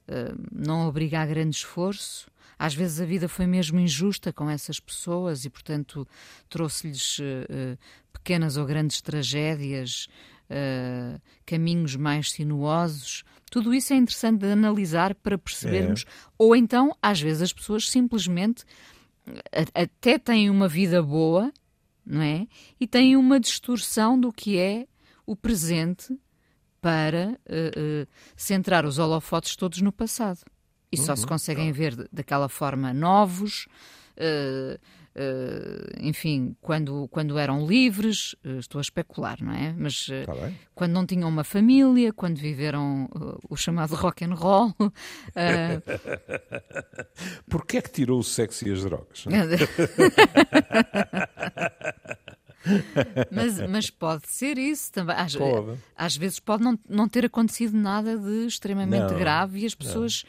eh, 0.07 0.33
não 0.53 0.87
obriga 0.87 1.21
a 1.23 1.27
grande 1.27 1.57
esforço. 1.57 2.31
Às 2.57 2.73
vezes 2.73 3.01
a 3.01 3.05
vida 3.05 3.29
foi 3.29 3.49
mesmo 3.49 3.81
injusta 3.81 4.33
com 4.33 4.49
essas 4.49 4.79
pessoas 4.79 5.45
e, 5.45 5.51
portanto, 5.51 6.07
trouxe-lhes 6.49 7.19
pequenas 8.13 8.57
ou 8.59 8.67
grandes 8.67 9.01
tragédias, 9.01 10.09
caminhos 11.47 11.97
mais 11.97 12.31
sinuosos. 12.33 13.25
Tudo 13.51 13.75
isso 13.75 13.93
é 13.93 13.97
interessante 13.97 14.39
de 14.41 14.53
analisar 14.53 15.15
para 15.17 15.37
percebermos. 15.37 16.05
Ou 16.39 16.55
então, 16.55 16.97
às 17.03 17.21
vezes, 17.21 17.43
as 17.43 17.53
pessoas 17.53 17.91
simplesmente 17.91 18.65
até 19.75 20.19
têm 20.19 20.49
uma 20.49 20.69
vida 20.69 21.03
boa, 21.03 21.53
não 22.07 22.23
é? 22.23 22.47
E 22.79 22.87
têm 22.87 23.17
uma 23.17 23.39
distorção 23.39 24.19
do 24.19 24.33
que 24.33 24.57
é 24.57 24.87
o 25.27 25.37
presente 25.37 26.17
para 26.81 27.39
eh, 27.47 27.73
eh, 27.77 28.07
centrar 28.37 28.87
os 28.87 28.99
holofotes 28.99 29.55
todos 29.55 29.83
no 29.83 29.93
passado. 29.93 30.41
E 30.91 30.97
só 30.97 31.15
se 31.15 31.27
conseguem 31.27 31.71
ver 31.71 32.09
daquela 32.11 32.49
forma 32.49 32.93
novos, 32.93 33.69
eh, 34.17 34.79
enfim, 36.01 36.57
quando, 36.61 37.09
quando 37.09 37.37
eram 37.39 37.67
livres, 37.67 38.37
eh, 38.45 38.59
estou 38.59 38.79
a 38.79 38.83
especular, 38.83 39.43
não 39.43 39.53
é? 39.53 39.75
Mas 39.77 40.07
eh, 40.11 40.25
bem? 40.27 40.57
quando 40.75 40.93
não 40.93 41.05
tinham 41.05 41.29
uma 41.29 41.43
família, 41.43 42.13
quando 42.13 42.39
viveram 42.39 43.09
eh, 43.15 43.39
o 43.49 43.57
chamado 43.57 43.97
rock 43.97 44.25
and 44.25 44.35
roll, 44.35 44.73
eh, 45.35 45.81
Porquê 47.49 47.79
é 47.79 47.83
que 47.83 47.91
tirou 47.91 48.21
o 48.21 48.25
sexo 48.25 48.69
e 48.69 48.73
as 48.73 48.85
drogas? 48.85 49.25
mas, 53.31 53.61
mas 53.69 53.91
pode 53.91 54.29
ser 54.29 54.59
isso 54.59 54.93
também. 54.93 55.17
Às, 55.17 55.37
às 55.97 56.17
vezes 56.17 56.39
pode 56.39 56.63
não, 56.63 56.79
não 56.89 57.09
ter 57.09 57.25
acontecido 57.25 57.77
nada 57.77 58.17
de 58.17 58.47
extremamente 58.47 59.13
Não, 59.13 59.19
grave 59.19 59.61
e 59.61 59.67
as 59.67 59.75
pessoas 59.75 60.25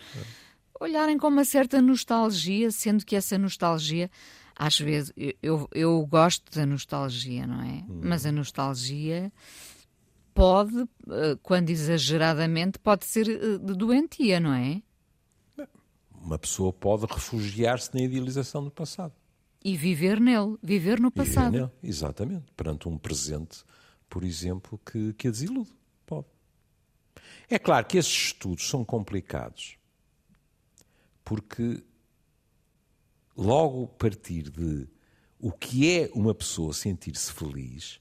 olharem 0.79 1.17
com 1.17 1.27
uma 1.27 1.45
certa 1.45 1.81
nostalgia, 1.81 2.71
sendo 2.71 3.05
que 3.05 3.15
essa 3.15 3.37
nostalgia, 3.37 4.09
às 4.55 4.79
vezes, 4.79 5.13
eu, 5.41 5.67
eu, 5.73 6.05
gosto 6.05 6.51
da 6.51 6.65
nostalgia, 6.65 7.47
não 7.47 7.61
é? 7.61 7.83
Hum. 7.89 8.01
Mas 8.03 8.25
a 8.25 8.31
nostalgia 8.31 9.31
pode, 10.33 10.87
eh, 11.09 11.37
quando 11.41 11.69
exageradamente, 11.69 12.79
pode 12.79 13.05
ser 13.05 13.29
eh, 13.29 13.57
de 13.57 13.73
doentia, 13.73 14.39
não 14.39 14.53
é? 14.53 14.81
Uma 16.13 16.37
pessoa 16.37 16.71
pode 16.71 17.05
refugiar-se 17.05 17.93
na 17.95 18.01
idealização 18.01 18.63
do 18.63 18.69
passado. 18.69 19.13
E 19.63 19.75
viver 19.75 20.19
nele, 20.19 20.57
viver 20.61 20.99
no 20.99 21.09
Viver 21.09 21.25
passado. 21.25 21.51
nele, 21.51 21.71
exatamente. 21.83 22.51
Perante 22.55 22.87
um 22.87 22.97
presente, 22.97 23.63
por 24.09 24.23
exemplo, 24.23 24.79
que, 24.85 25.13
que 25.13 25.27
a 25.27 25.31
desilude. 25.31 25.71
Pode. 26.05 26.27
É 27.49 27.57
claro 27.57 27.85
que 27.85 27.97
esses 27.97 28.11
estudos 28.11 28.67
são 28.67 28.85
complicados, 28.85 29.77
porque 31.23 31.83
logo 33.35 33.87
partir 33.87 34.49
de 34.49 34.87
o 35.39 35.51
que 35.51 35.99
é 35.99 36.11
uma 36.13 36.35
pessoa 36.35 36.73
sentir-se 36.73 37.31
feliz, 37.33 37.99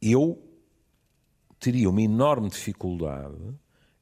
eu 0.00 0.42
teria 1.58 1.90
uma 1.90 2.00
enorme 2.00 2.48
dificuldade 2.48 3.36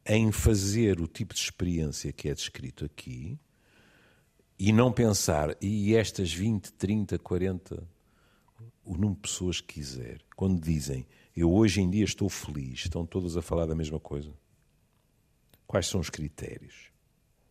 em 0.07 0.31
fazer 0.31 1.01
o 1.01 1.09
tipo 1.09 1.35
de 1.35 1.41
experiência 1.41 2.13
que 2.13 2.29
é 2.29 2.35
descrito 2.35 2.85
aqui 2.85 3.39
e 4.59 4.73
não 4.73 4.93
pensar, 4.93 5.57
e 5.61 5.95
estas 5.95 6.33
20, 6.33 6.73
30, 6.73 7.19
40, 7.19 7.89
o 8.85 8.93
número 8.93 9.15
de 9.15 9.21
pessoas 9.21 9.61
que 9.61 9.75
quiser, 9.75 10.21
quando 10.35 10.61
dizem 10.61 11.07
eu 11.37 11.53
hoje 11.53 11.81
em 11.81 11.89
dia 11.89 12.05
estou 12.05 12.29
feliz, 12.29 12.81
estão 12.81 13.07
todas 13.07 13.37
a 13.37 13.43
falar 13.43 13.67
da 13.67 13.75
mesma 13.75 14.01
coisa? 14.01 14.33
Quais 15.67 15.87
são 15.87 16.01
os 16.01 16.11
critérios? 16.11 16.91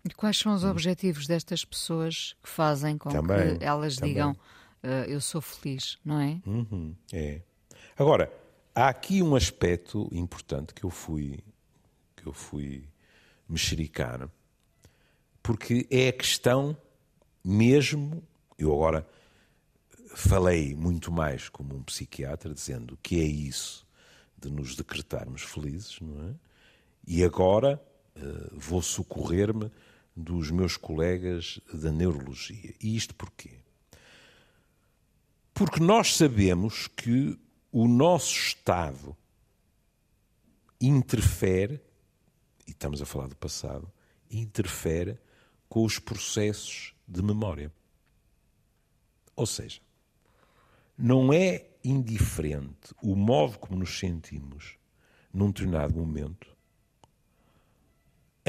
E 0.08 0.16
quais 0.16 0.38
são 0.38 0.54
os 0.54 0.64
hum. 0.64 0.70
objetivos 0.70 1.28
destas 1.28 1.66
pessoas 1.66 2.36
que 2.42 2.50
fazem 2.50 2.98
com 2.98 3.10
também, 3.10 3.58
que 3.58 3.64
elas 3.64 3.96
também. 3.96 4.14
digam 4.14 4.32
uh, 4.32 4.88
eu 5.08 5.20
sou 5.20 5.42
feliz, 5.42 5.98
não 6.04 6.20
é? 6.20 6.42
Uhum, 6.46 6.96
é. 7.12 7.42
Agora, 7.98 8.32
há 8.74 8.88
aqui 8.88 9.22
um 9.22 9.36
aspecto 9.36 10.08
importante 10.12 10.74
que 10.74 10.84
eu 10.84 10.90
fui 10.90 11.44
que 12.16 12.26
eu 12.26 12.34
fui 12.34 12.88
mexericar, 13.48 14.30
porque 15.44 15.88
é 15.90 16.10
a 16.10 16.14
questão 16.14 16.76
mesmo, 17.44 18.24
eu 18.58 18.74
agora 18.74 19.08
falei 20.16 20.74
muito 20.76 21.12
mais 21.12 21.48
como 21.48 21.76
um 21.76 21.84
psiquiatra, 21.84 22.54
dizendo 22.54 22.98
que 23.02 23.20
é 23.22 23.24
isso 23.24 23.86
de 24.38 24.50
nos 24.50 24.76
decretarmos 24.76 25.44
felizes, 25.44 26.00
não 26.02 26.30
é? 26.30 26.34
E 27.06 27.24
agora 27.24 27.82
uh, 28.18 28.60
vou 28.60 28.82
socorrer-me 28.82 29.72
dos 30.18 30.50
meus 30.50 30.76
colegas 30.76 31.62
da 31.72 31.92
neurologia. 31.92 32.74
E 32.82 32.96
isto 32.96 33.14
porquê? 33.14 33.60
Porque 35.54 35.80
nós 35.80 36.16
sabemos 36.16 36.88
que 36.88 37.40
o 37.72 37.88
nosso 37.88 38.34
estado 38.34 39.16
interfere, 40.82 41.80
e 42.68 42.72
estamos 42.72 43.00
a 43.00 43.06
falar 43.06 43.28
do 43.28 43.36
passado, 43.36 43.92
interfere 44.30 45.20
com 45.70 45.84
os 45.84 46.00
processos 46.00 46.96
de 47.08 47.22
memória. 47.22 47.72
Ou 49.36 49.46
seja, 49.46 49.80
não 50.98 51.32
é 51.32 51.68
indiferente 51.84 52.94
o 53.04 53.16
modo 53.16 53.60
como 53.60 53.78
nos 53.78 54.00
sentimos 54.00 54.78
num 55.32 55.48
determinado 55.52 55.94
momento 55.94 56.57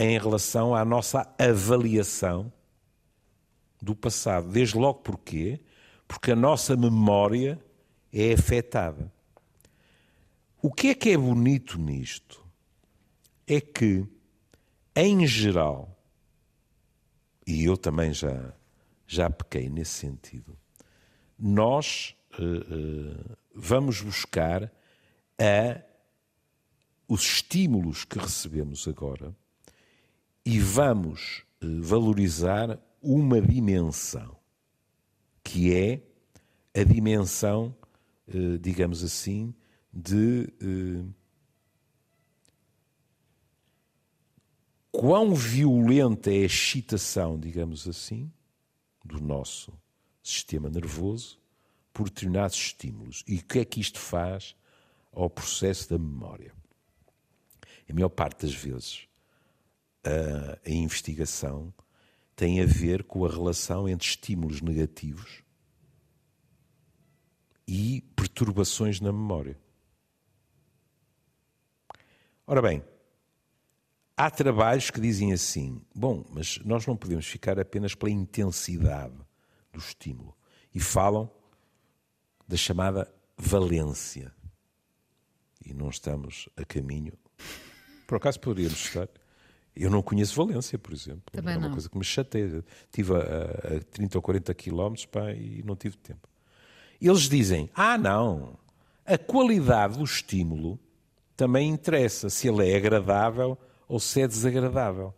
em 0.00 0.16
relação 0.16 0.76
à 0.76 0.84
nossa 0.84 1.28
avaliação 1.36 2.52
do 3.82 3.96
passado. 3.96 4.48
Desde 4.48 4.78
logo 4.78 5.00
porquê? 5.00 5.60
Porque 6.06 6.30
a 6.30 6.36
nossa 6.36 6.76
memória 6.76 7.60
é 8.12 8.32
afetada. 8.32 9.12
O 10.62 10.72
que 10.72 10.90
é 10.90 10.94
que 10.94 11.10
é 11.10 11.16
bonito 11.16 11.80
nisto? 11.80 12.46
É 13.44 13.60
que, 13.60 14.06
em 14.94 15.26
geral, 15.26 16.00
e 17.44 17.64
eu 17.64 17.76
também 17.76 18.12
já, 18.12 18.54
já 19.04 19.28
pequei 19.28 19.68
nesse 19.68 19.94
sentido, 19.94 20.56
nós 21.36 22.14
uh, 22.38 22.42
uh, 22.42 23.36
vamos 23.52 24.00
buscar 24.00 24.70
a, 25.40 25.82
os 27.08 27.22
estímulos 27.22 28.04
que 28.04 28.18
recebemos 28.18 28.86
agora 28.86 29.34
e 30.48 30.58
vamos 30.58 31.44
uh, 31.62 31.82
valorizar 31.82 32.80
uma 33.02 33.38
dimensão, 33.38 34.34
que 35.44 35.74
é 35.74 36.02
a 36.74 36.82
dimensão, 36.82 37.76
digamos 38.58 39.04
assim, 39.04 39.54
de 39.92 40.50
quão 44.90 45.34
violenta 45.34 46.30
é 46.30 46.38
a 46.38 46.46
excitação, 46.46 47.38
digamos 47.38 47.86
assim, 47.86 48.32
do 49.04 49.20
nosso 49.20 49.72
sistema 50.22 50.70
nervoso 50.70 51.38
por 51.92 52.08
determinados 52.08 52.56
estímulos. 52.56 53.22
E 53.28 53.36
o 53.36 53.44
que 53.44 53.58
é 53.58 53.64
que 53.66 53.80
isto 53.80 53.98
faz 53.98 54.56
ao 55.12 55.28
processo 55.28 55.90
da 55.90 55.98
memória? 55.98 56.54
A 57.88 57.92
maior 57.92 58.08
parte 58.08 58.46
das 58.46 58.54
vezes, 58.54 59.07
a, 60.08 60.58
a 60.66 60.70
investigação 60.70 61.72
tem 62.34 62.60
a 62.60 62.66
ver 62.66 63.04
com 63.04 63.24
a 63.24 63.30
relação 63.30 63.88
entre 63.88 64.08
estímulos 64.08 64.60
negativos 64.60 65.42
e 67.66 68.00
perturbações 68.16 69.00
na 69.00 69.12
memória. 69.12 69.58
Ora 72.46 72.62
bem, 72.62 72.82
Há 74.18 74.32
trabalhos 74.32 74.90
que 74.90 75.00
dizem 75.00 75.32
assim: 75.32 75.80
bom, 75.94 76.24
mas 76.30 76.58
nós 76.64 76.84
não 76.84 76.96
podemos 76.96 77.24
ficar 77.24 77.56
apenas 77.56 77.94
pela 77.94 78.10
intensidade 78.10 79.14
do 79.72 79.78
estímulo. 79.78 80.36
E 80.74 80.80
falam 80.80 81.30
da 82.46 82.56
chamada 82.56 83.08
valência. 83.36 84.34
E 85.64 85.72
não 85.72 85.88
estamos 85.88 86.48
a 86.56 86.64
caminho. 86.64 87.12
Por 88.08 88.16
acaso 88.16 88.40
poderíamos 88.40 88.80
estar. 88.84 89.08
Eu 89.78 89.90
não 89.90 90.02
conheço 90.02 90.34
Valência, 90.34 90.78
por 90.78 90.92
exemplo. 90.92 91.22
Também 91.30 91.54
é 91.54 91.58
uma 91.58 91.68
não. 91.68 91.72
coisa 91.74 91.88
que 91.88 91.96
me 91.96 92.04
chateia. 92.04 92.64
Estive 92.86 93.14
a, 93.14 93.76
a 93.76 93.80
30 93.92 94.18
ou 94.18 94.22
40 94.22 94.54
quilómetros 94.54 95.06
pá, 95.06 95.32
e 95.32 95.62
não 95.64 95.76
tive 95.76 95.96
tempo. 95.96 96.28
Eles 97.00 97.28
dizem: 97.28 97.70
ah, 97.74 97.96
não, 97.96 98.58
a 99.06 99.16
qualidade 99.16 99.98
do 99.98 100.04
estímulo 100.04 100.78
também 101.36 101.70
interessa. 101.70 102.28
Se 102.28 102.48
ele 102.48 102.68
é 102.68 102.76
agradável 102.76 103.56
ou 103.86 104.00
se 104.00 104.20
é 104.20 104.26
desagradável. 104.26 105.14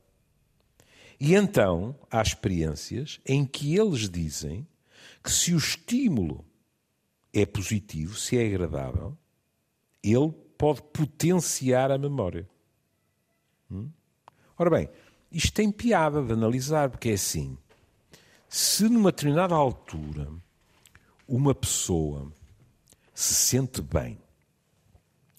E 1.18 1.34
então 1.34 1.94
há 2.10 2.20
experiências 2.22 3.20
em 3.26 3.44
que 3.44 3.76
eles 3.76 4.08
dizem 4.08 4.66
que 5.22 5.30
se 5.30 5.54
o 5.54 5.58
estímulo 5.58 6.44
é 7.32 7.44
positivo, 7.44 8.16
se 8.16 8.38
é 8.38 8.46
agradável, 8.46 9.16
ele 10.02 10.32
pode 10.56 10.82
potenciar 10.82 11.90
a 11.90 11.98
memória. 11.98 12.48
Hum? 13.70 13.90
Ora 14.60 14.68
bem, 14.68 14.90
isto 15.32 15.54
tem 15.54 15.72
piada 15.72 16.22
de 16.22 16.34
analisar, 16.34 16.90
porque 16.90 17.08
é 17.08 17.12
assim: 17.14 17.56
se 18.46 18.90
numa 18.90 19.10
determinada 19.10 19.54
altura 19.54 20.30
uma 21.26 21.54
pessoa 21.54 22.30
se 23.14 23.32
sente 23.32 23.80
bem, 23.80 24.18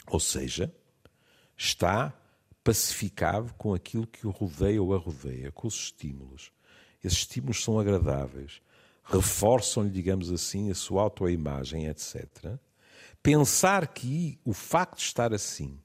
ou 0.08 0.20
seja, 0.20 0.74
está 1.56 2.12
pacificado 2.64 3.54
com 3.60 3.76
aquilo 3.76 4.08
que 4.08 4.26
o 4.26 4.32
rodeia 4.32 4.82
ou 4.82 4.92
a 4.92 4.98
rodeia, 4.98 5.52
com 5.52 5.68
os 5.68 5.76
estímulos. 5.76 6.52
Esses 7.04 7.20
estímulos 7.20 7.64
são 7.64 7.80
agradáveis, 7.80 8.60
reforçam-lhe, 9.04 9.92
digamos 9.92 10.32
assim, 10.32 10.72
a 10.72 10.74
sua 10.74 11.04
autoimagem, 11.04 11.86
etc. 11.86 12.58
Pensar 13.22 13.86
que 13.90 14.40
o 14.44 14.52
facto 14.52 14.98
de 14.98 15.04
estar 15.04 15.32
assim 15.32 15.80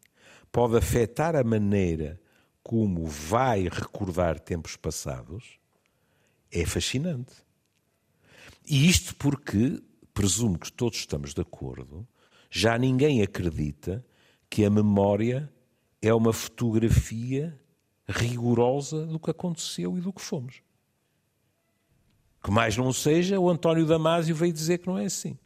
pode 0.50 0.74
afetar 0.74 1.36
a 1.36 1.44
maneira 1.44 2.18
como 2.66 3.06
vai 3.06 3.68
recordar 3.68 4.40
tempos 4.40 4.74
passados 4.74 5.56
é 6.50 6.66
fascinante. 6.66 7.32
E 8.66 8.88
isto 8.88 9.14
porque, 9.14 9.80
presumo 10.12 10.58
que 10.58 10.72
todos 10.72 10.98
estamos 10.98 11.32
de 11.32 11.40
acordo, 11.40 12.04
já 12.50 12.76
ninguém 12.76 13.22
acredita 13.22 14.04
que 14.50 14.64
a 14.64 14.70
memória 14.70 15.48
é 16.02 16.12
uma 16.12 16.32
fotografia 16.32 17.56
rigorosa 18.08 19.06
do 19.06 19.20
que 19.20 19.30
aconteceu 19.30 19.96
e 19.96 20.00
do 20.00 20.12
que 20.12 20.20
fomos. 20.20 20.60
Que 22.42 22.50
mais 22.50 22.76
não 22.76 22.92
seja, 22.92 23.38
o 23.38 23.48
António 23.48 23.86
Damasio 23.86 24.34
veio 24.34 24.52
dizer 24.52 24.78
que 24.78 24.88
não 24.88 24.98
é 24.98 25.04
assim. 25.04 25.38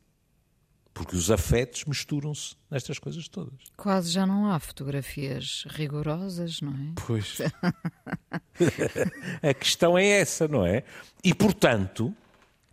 Porque 1.01 1.17
os 1.17 1.31
afetos 1.31 1.87
misturam-se 1.87 2.55
nestas 2.71 2.99
coisas 2.99 3.27
todas. 3.27 3.59
Quase 3.75 4.11
já 4.11 4.27
não 4.27 4.53
há 4.53 4.61
fotografias 4.61 5.65
rigorosas, 5.71 6.61
não 6.61 6.73
é? 6.73 6.93
Pois. 7.07 7.39
A 9.43 9.55
questão 9.55 9.97
é 9.97 10.07
essa, 10.07 10.47
não 10.47 10.67
é? 10.67 10.85
E, 11.25 11.33
portanto, 11.33 12.15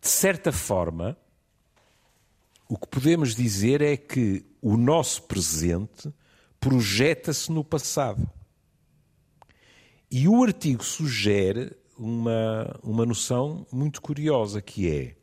de 0.01 0.09
certa 0.09 0.51
forma, 0.51 1.15
o 2.67 2.77
que 2.77 2.87
podemos 2.87 3.33
dizer 3.33 3.81
é 3.81 3.95
que 3.95 4.45
o 4.61 4.75
nosso 4.75 5.23
presente 5.23 6.13
projeta-se 6.59 7.49
no 7.49 7.63
passado. 7.63 8.29
E 10.11 10.27
o 10.27 10.43
artigo 10.43 10.83
sugere 10.83 11.71
uma, 11.97 12.77
uma 12.83 13.05
noção 13.05 13.65
muito 13.71 14.01
curiosa 14.01 14.61
que 14.61 14.91
é 14.91 15.15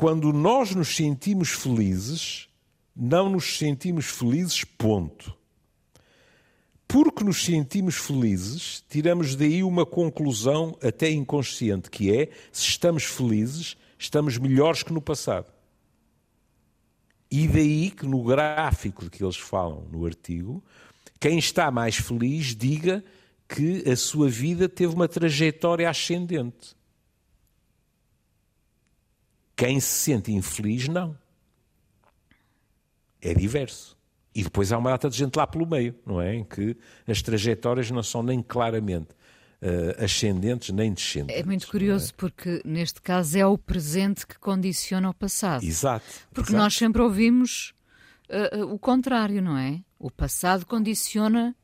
quando 0.00 0.32
nós 0.32 0.74
nos 0.74 0.96
sentimos 0.96 1.50
felizes, 1.50 2.48
não 2.96 3.28
nos 3.28 3.58
sentimos 3.58 4.06
felizes, 4.06 4.64
ponto. 4.64 5.36
porque 6.88 7.22
nos 7.22 7.44
sentimos 7.44 7.96
felizes, 7.96 8.82
tiramos 8.88 9.36
daí 9.36 9.62
uma 9.62 9.84
conclusão 9.84 10.74
até 10.82 11.10
inconsciente, 11.10 11.90
que 11.90 12.16
é, 12.16 12.30
se 12.50 12.66
estamos 12.66 13.04
felizes, 13.04 13.76
estamos 13.98 14.38
melhores 14.38 14.82
que 14.82 14.90
no 14.90 15.02
passado. 15.02 15.52
E 17.30 17.46
daí 17.46 17.90
que 17.90 18.06
no 18.06 18.24
gráfico 18.24 19.04
de 19.04 19.10
que 19.10 19.22
eles 19.22 19.36
falam 19.36 19.86
no 19.92 20.06
artigo, 20.06 20.64
quem 21.20 21.38
está 21.38 21.70
mais 21.70 21.96
feliz 21.96 22.56
diga 22.56 23.04
que 23.46 23.86
a 23.86 23.94
sua 23.94 24.30
vida 24.30 24.66
teve 24.66 24.94
uma 24.94 25.06
trajetória 25.06 25.90
ascendente. 25.90 26.79
Quem 29.60 29.78
se 29.78 29.88
sente 29.88 30.32
infeliz, 30.32 30.88
não. 30.88 31.14
É 33.20 33.34
diverso. 33.34 33.94
E 34.34 34.42
depois 34.42 34.72
há 34.72 34.78
uma 34.78 34.88
data 34.88 35.10
de 35.10 35.18
gente 35.18 35.36
lá 35.36 35.46
pelo 35.46 35.66
meio, 35.66 35.94
não 36.06 36.18
é? 36.18 36.34
Em 36.34 36.42
que 36.42 36.74
as 37.06 37.20
trajetórias 37.20 37.90
não 37.90 38.02
são 38.02 38.22
nem 38.22 38.42
claramente 38.42 39.10
uh, 39.60 40.02
ascendentes 40.02 40.70
nem 40.70 40.94
descendentes. 40.94 41.42
É 41.42 41.44
muito 41.44 41.68
curioso 41.68 42.08
é? 42.08 42.14
porque 42.16 42.62
neste 42.64 43.02
caso 43.02 43.36
é 43.36 43.44
o 43.44 43.58
presente 43.58 44.26
que 44.26 44.38
condiciona 44.38 45.10
o 45.10 45.14
passado. 45.14 45.62
Exato. 45.62 46.06
Porque 46.32 46.52
exato. 46.52 46.64
nós 46.64 46.74
sempre 46.74 47.02
ouvimos 47.02 47.74
uh, 48.30 48.62
uh, 48.62 48.72
o 48.72 48.78
contrário, 48.78 49.42
não 49.42 49.58
é? 49.58 49.82
O 49.98 50.10
passado 50.10 50.64
condiciona 50.64 51.54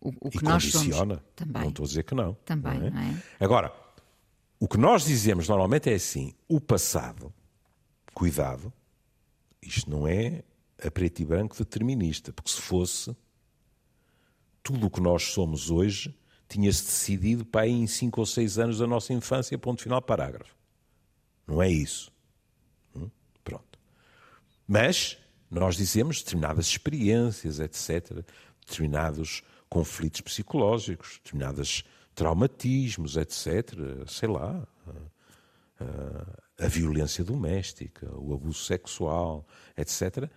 o, 0.00 0.12
o 0.20 0.30
que 0.30 0.38
e 0.38 0.42
nós 0.42 0.64
condiciona. 0.64 1.14
somos. 1.14 1.30
Também. 1.36 1.62
Não 1.62 1.68
estou 1.68 1.84
a 1.84 1.86
dizer 1.86 2.02
que 2.02 2.14
não. 2.16 2.34
Também, 2.44 2.80
não 2.80 2.86
é? 2.88 2.90
não 2.90 3.02
é? 3.02 3.22
Agora, 3.38 3.72
o 4.60 4.68
que 4.68 4.76
nós 4.76 5.04
dizemos 5.04 5.48
normalmente 5.48 5.90
é 5.90 5.94
assim: 5.94 6.34
o 6.46 6.60
passado, 6.60 7.32
cuidado, 8.12 8.70
isto 9.62 9.90
não 9.90 10.06
é 10.06 10.44
a 10.78 10.90
preto 10.90 11.20
e 11.20 11.24
branco 11.24 11.56
determinista, 11.56 12.32
porque 12.32 12.50
se 12.50 12.60
fosse, 12.60 13.16
tudo 14.62 14.86
o 14.86 14.90
que 14.90 15.00
nós 15.00 15.24
somos 15.24 15.70
hoje 15.70 16.14
tinha-se 16.46 16.84
decidido 16.84 17.44
para 17.44 17.62
aí 17.62 17.72
em 17.72 17.86
5 17.86 18.20
ou 18.20 18.26
6 18.26 18.58
anos 18.58 18.78
da 18.78 18.86
nossa 18.86 19.12
infância, 19.12 19.56
ponto 19.56 19.82
final, 19.82 20.02
parágrafo. 20.02 20.54
Não 21.46 21.62
é 21.62 21.70
isso. 21.70 22.12
Hum? 22.94 23.08
Pronto. 23.42 23.78
Mas 24.66 25.16
nós 25.50 25.76
dizemos 25.76 26.22
determinadas 26.22 26.66
experiências, 26.66 27.60
etc., 27.60 28.24
determinados 28.66 29.42
conflitos 29.68 30.20
psicológicos, 30.20 31.20
determinados 31.22 31.84
traumatismos, 32.20 33.16
etc., 33.16 33.72
sei 34.06 34.28
lá, 34.28 34.62
a, 35.78 35.84
a, 35.84 36.66
a 36.66 36.68
violência 36.68 37.24
doméstica, 37.24 38.14
o 38.14 38.34
abuso 38.34 38.62
sexual, 38.62 39.46
etc., 39.74 40.28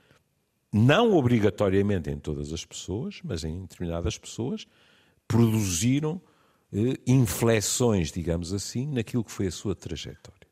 não 0.71 1.13
obrigatoriamente 1.13 2.09
em 2.09 2.17
todas 2.17 2.53
as 2.53 2.63
pessoas, 2.63 3.19
mas 3.21 3.43
em 3.43 3.63
determinadas 3.63 4.17
pessoas, 4.17 4.65
produziram 5.27 6.21
eh, 6.71 6.97
inflexões, 7.05 8.13
digamos 8.13 8.53
assim, 8.53 8.87
naquilo 8.87 9.23
que 9.25 9.31
foi 9.31 9.47
a 9.47 9.51
sua 9.51 9.75
trajetória. 9.75 10.47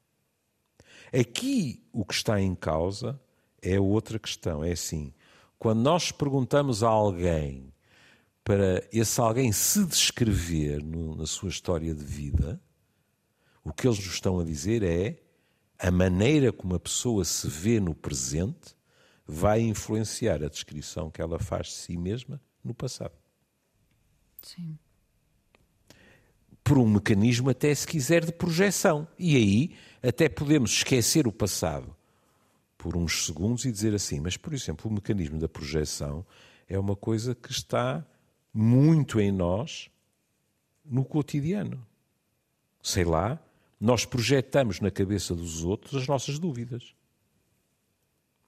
Aqui 1.17 1.81
o 1.93 2.03
que 2.03 2.13
está 2.13 2.41
em 2.41 2.53
causa 2.53 3.17
é 3.61 3.79
outra 3.79 4.19
questão. 4.19 4.65
É 4.65 4.73
assim: 4.73 5.13
quando 5.57 5.79
nós 5.79 6.11
perguntamos 6.11 6.83
a 6.83 6.89
alguém 6.89 7.71
para 8.43 8.83
esse 8.91 9.19
alguém 9.19 9.51
se 9.51 9.85
descrever 9.85 10.83
no, 10.83 11.15
na 11.15 11.25
sua 11.25 11.49
história 11.49 11.93
de 11.93 12.03
vida, 12.03 12.61
o 13.63 13.71
que 13.71 13.87
eles 13.87 13.99
nos 13.99 14.13
estão 14.13 14.39
a 14.39 14.43
dizer 14.43 14.83
é 14.83 15.21
a 15.77 15.91
maneira 15.91 16.51
como 16.51 16.75
a 16.75 16.79
pessoa 16.79 17.23
se 17.25 17.47
vê 17.47 17.79
no 17.79 17.93
presente 17.95 18.75
vai 19.25 19.61
influenciar 19.61 20.43
a 20.43 20.49
descrição 20.49 21.09
que 21.09 21.21
ela 21.21 21.39
faz 21.39 21.67
de 21.67 21.73
si 21.73 21.97
mesma 21.97 22.41
no 22.63 22.73
passado. 22.73 23.13
Sim. 24.41 24.77
Por 26.63 26.77
um 26.77 26.87
mecanismo, 26.87 27.49
até 27.49 27.73
se 27.73 27.87
quiser, 27.87 28.25
de 28.25 28.31
projeção. 28.31 29.07
E 29.17 29.35
aí 29.35 29.75
até 30.03 30.27
podemos 30.27 30.71
esquecer 30.71 31.27
o 31.27 31.31
passado 31.31 31.95
por 32.77 32.97
uns 32.97 33.25
segundos 33.25 33.65
e 33.65 33.71
dizer 33.71 33.93
assim: 33.93 34.19
mas, 34.19 34.37
por 34.37 34.53
exemplo, 34.53 34.89
o 34.89 34.93
mecanismo 34.93 35.39
da 35.39 35.47
projeção 35.47 36.25
é 36.67 36.77
uma 36.77 36.95
coisa 36.95 37.33
que 37.33 37.51
está 37.51 38.05
muito 38.53 39.19
em 39.19 39.31
nós 39.31 39.89
no 40.85 41.05
cotidiano. 41.05 41.85
Sei 42.81 43.03
lá, 43.03 43.39
nós 43.79 44.05
projetamos 44.05 44.79
na 44.79 44.91
cabeça 44.91 45.35
dos 45.35 45.63
outros 45.63 45.95
as 45.95 46.07
nossas 46.07 46.37
dúvidas 46.39 46.93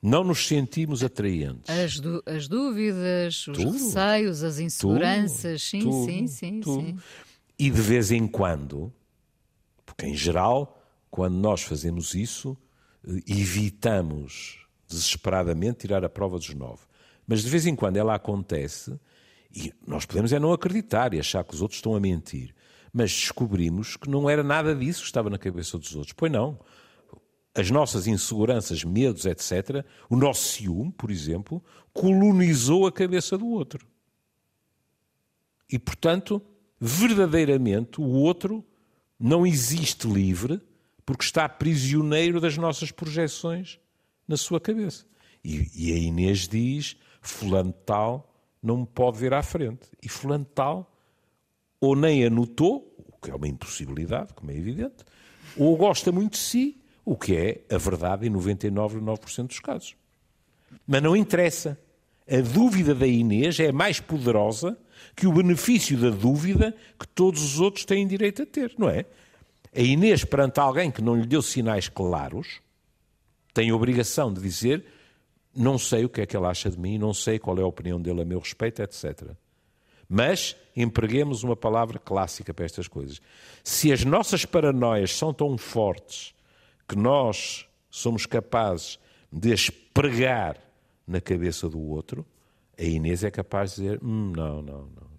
não 0.03 0.21
nos 0.21 0.45
sentimos 0.45 1.01
atraentes. 1.01 1.69
As, 1.69 2.01
as 2.25 2.47
dúvidas, 2.49 3.47
os 3.47 3.57
tudo, 3.57 3.71
receios, 3.71 4.43
as 4.43 4.59
inseguranças, 4.59 5.69
tudo, 5.69 5.81
sim, 5.81 5.89
tudo, 5.89 6.05
sim, 6.05 6.27
sim, 6.27 6.61
sim. 6.61 6.97
E 7.57 7.71
de 7.71 7.81
vez 7.81 8.11
em 8.11 8.27
quando, 8.27 8.91
porque 9.85 10.05
em 10.05 10.13
geral, 10.13 10.83
quando 11.09 11.35
nós 11.35 11.61
fazemos 11.61 12.13
isso, 12.13 12.57
eh, 13.07 13.21
evitamos 13.25 14.67
desesperadamente 14.89 15.79
tirar 15.79 16.03
a 16.03 16.09
prova 16.09 16.37
dos 16.37 16.53
nove. 16.53 16.81
Mas 17.25 17.41
de 17.41 17.49
vez 17.49 17.65
em 17.65 17.73
quando 17.73 17.95
ela 17.95 18.13
acontece 18.13 18.99
e 19.53 19.73
nós 19.85 20.05
podemos 20.05 20.33
é 20.33 20.39
não 20.39 20.51
acreditar 20.51 21.13
e 21.13 21.19
achar 21.19 21.43
que 21.43 21.53
os 21.53 21.61
outros 21.61 21.77
estão 21.77 21.95
a 21.95 21.99
mentir. 21.99 22.55
Mas 22.91 23.11
descobrimos 23.11 23.95
que 23.95 24.09
não 24.09 24.29
era 24.29 24.43
nada 24.43 24.75
disso 24.75 25.01
que 25.01 25.07
estava 25.07 25.29
na 25.29 25.37
cabeça 25.37 25.77
dos 25.77 25.95
outros. 25.95 26.13
Pois 26.13 26.31
não 26.31 26.59
as 27.55 27.69
nossas 27.69 28.07
inseguranças, 28.07 28.83
medos, 28.83 29.25
etc., 29.25 29.85
o 30.09 30.15
nosso 30.15 30.53
ciúme, 30.53 30.91
por 30.91 31.11
exemplo, 31.11 31.63
colonizou 31.93 32.87
a 32.87 32.91
cabeça 32.91 33.37
do 33.37 33.47
outro. 33.47 33.85
E, 35.71 35.77
portanto, 35.77 36.41
verdadeiramente 36.79 38.01
o 38.01 38.05
outro 38.05 38.65
não 39.19 39.45
existe 39.45 40.07
livre 40.07 40.59
porque 41.05 41.23
está 41.23 41.47
prisioneiro 41.47 42.41
das 42.41 42.57
nossas 42.57 42.91
projeções 42.91 43.79
na 44.27 44.35
sua 44.35 44.59
cabeça. 44.59 45.05
E, 45.43 45.69
e 45.75 45.93
a 45.93 45.97
Inês 45.97 46.47
diz: 46.47 46.95
Fulano 47.21 47.73
tal 47.85 48.32
não 48.63 48.77
me 48.77 48.85
pode 48.87 49.17
ver 49.17 49.33
à 49.33 49.43
frente. 49.43 49.87
E 50.01 50.07
Fulano 50.07 50.45
tal 50.45 50.89
ou 51.81 51.97
nem 51.97 52.25
anotou, 52.25 52.95
o 52.97 53.17
que 53.19 53.29
é 53.29 53.35
uma 53.35 53.47
impossibilidade, 53.47 54.33
como 54.33 54.51
é 54.51 54.55
evidente, 54.55 55.03
ou 55.57 55.75
gosta 55.75 56.13
muito 56.13 56.33
de 56.33 56.37
si 56.37 56.77
o 57.03 57.17
que 57.17 57.35
é 57.35 57.75
a 57.75 57.77
verdade 57.77 58.25
em 58.25 58.31
99,9% 58.31 59.47
dos 59.47 59.59
casos. 59.59 59.95
Mas 60.87 61.03
não 61.03 61.13
interessa. 61.15 61.77
A 62.25 62.39
dúvida 62.39 62.95
da 62.95 63.05
Inês 63.05 63.59
é 63.59 63.71
mais 63.73 63.99
poderosa 63.99 64.77
que 65.13 65.27
o 65.27 65.33
benefício 65.33 65.97
da 65.97 66.09
dúvida 66.09 66.73
que 66.97 67.05
todos 67.05 67.43
os 67.43 67.59
outros 67.59 67.83
têm 67.83 68.07
direito 68.07 68.43
a 68.43 68.45
ter, 68.45 68.73
não 68.77 68.89
é? 68.89 69.05
A 69.75 69.81
Inês, 69.81 70.23
perante 70.23 70.59
alguém 70.59 70.89
que 70.89 71.01
não 71.01 71.15
lhe 71.15 71.27
deu 71.27 71.41
sinais 71.41 71.89
claros, 71.89 72.61
tem 73.53 73.69
a 73.69 73.75
obrigação 73.75 74.33
de 74.33 74.39
dizer: 74.39 74.85
Não 75.55 75.77
sei 75.77 76.05
o 76.05 76.09
que 76.09 76.21
é 76.21 76.25
que 76.25 76.35
ela 76.35 76.49
acha 76.49 76.69
de 76.69 76.79
mim, 76.79 76.97
não 76.97 77.13
sei 77.13 77.37
qual 77.37 77.57
é 77.59 77.61
a 77.61 77.67
opinião 77.67 78.01
dele 78.01 78.21
a 78.21 78.25
meu 78.25 78.39
respeito, 78.39 78.81
etc. 78.81 79.31
Mas 80.09 80.55
empreguemos 80.75 81.43
uma 81.43 81.55
palavra 81.55 81.99
clássica 81.99 82.53
para 82.53 82.65
estas 82.65 82.87
coisas. 82.87 83.21
Se 83.63 83.91
as 83.91 84.03
nossas 84.03 84.45
paranoias 84.45 85.15
são 85.15 85.33
tão 85.33 85.57
fortes 85.57 86.33
que 86.87 86.95
nós 86.95 87.67
somos 87.89 88.25
capazes 88.25 88.99
de 89.31 89.53
as 89.53 89.69
pregar 89.69 90.57
na 91.07 91.21
cabeça 91.21 91.69
do 91.69 91.79
outro, 91.79 92.25
a 92.77 92.83
Inês 92.83 93.23
é 93.23 93.31
capaz 93.31 93.75
de 93.75 93.83
dizer: 93.83 93.99
hum, 94.03 94.31
não, 94.35 94.61
não, 94.61 94.85
não. 94.87 95.13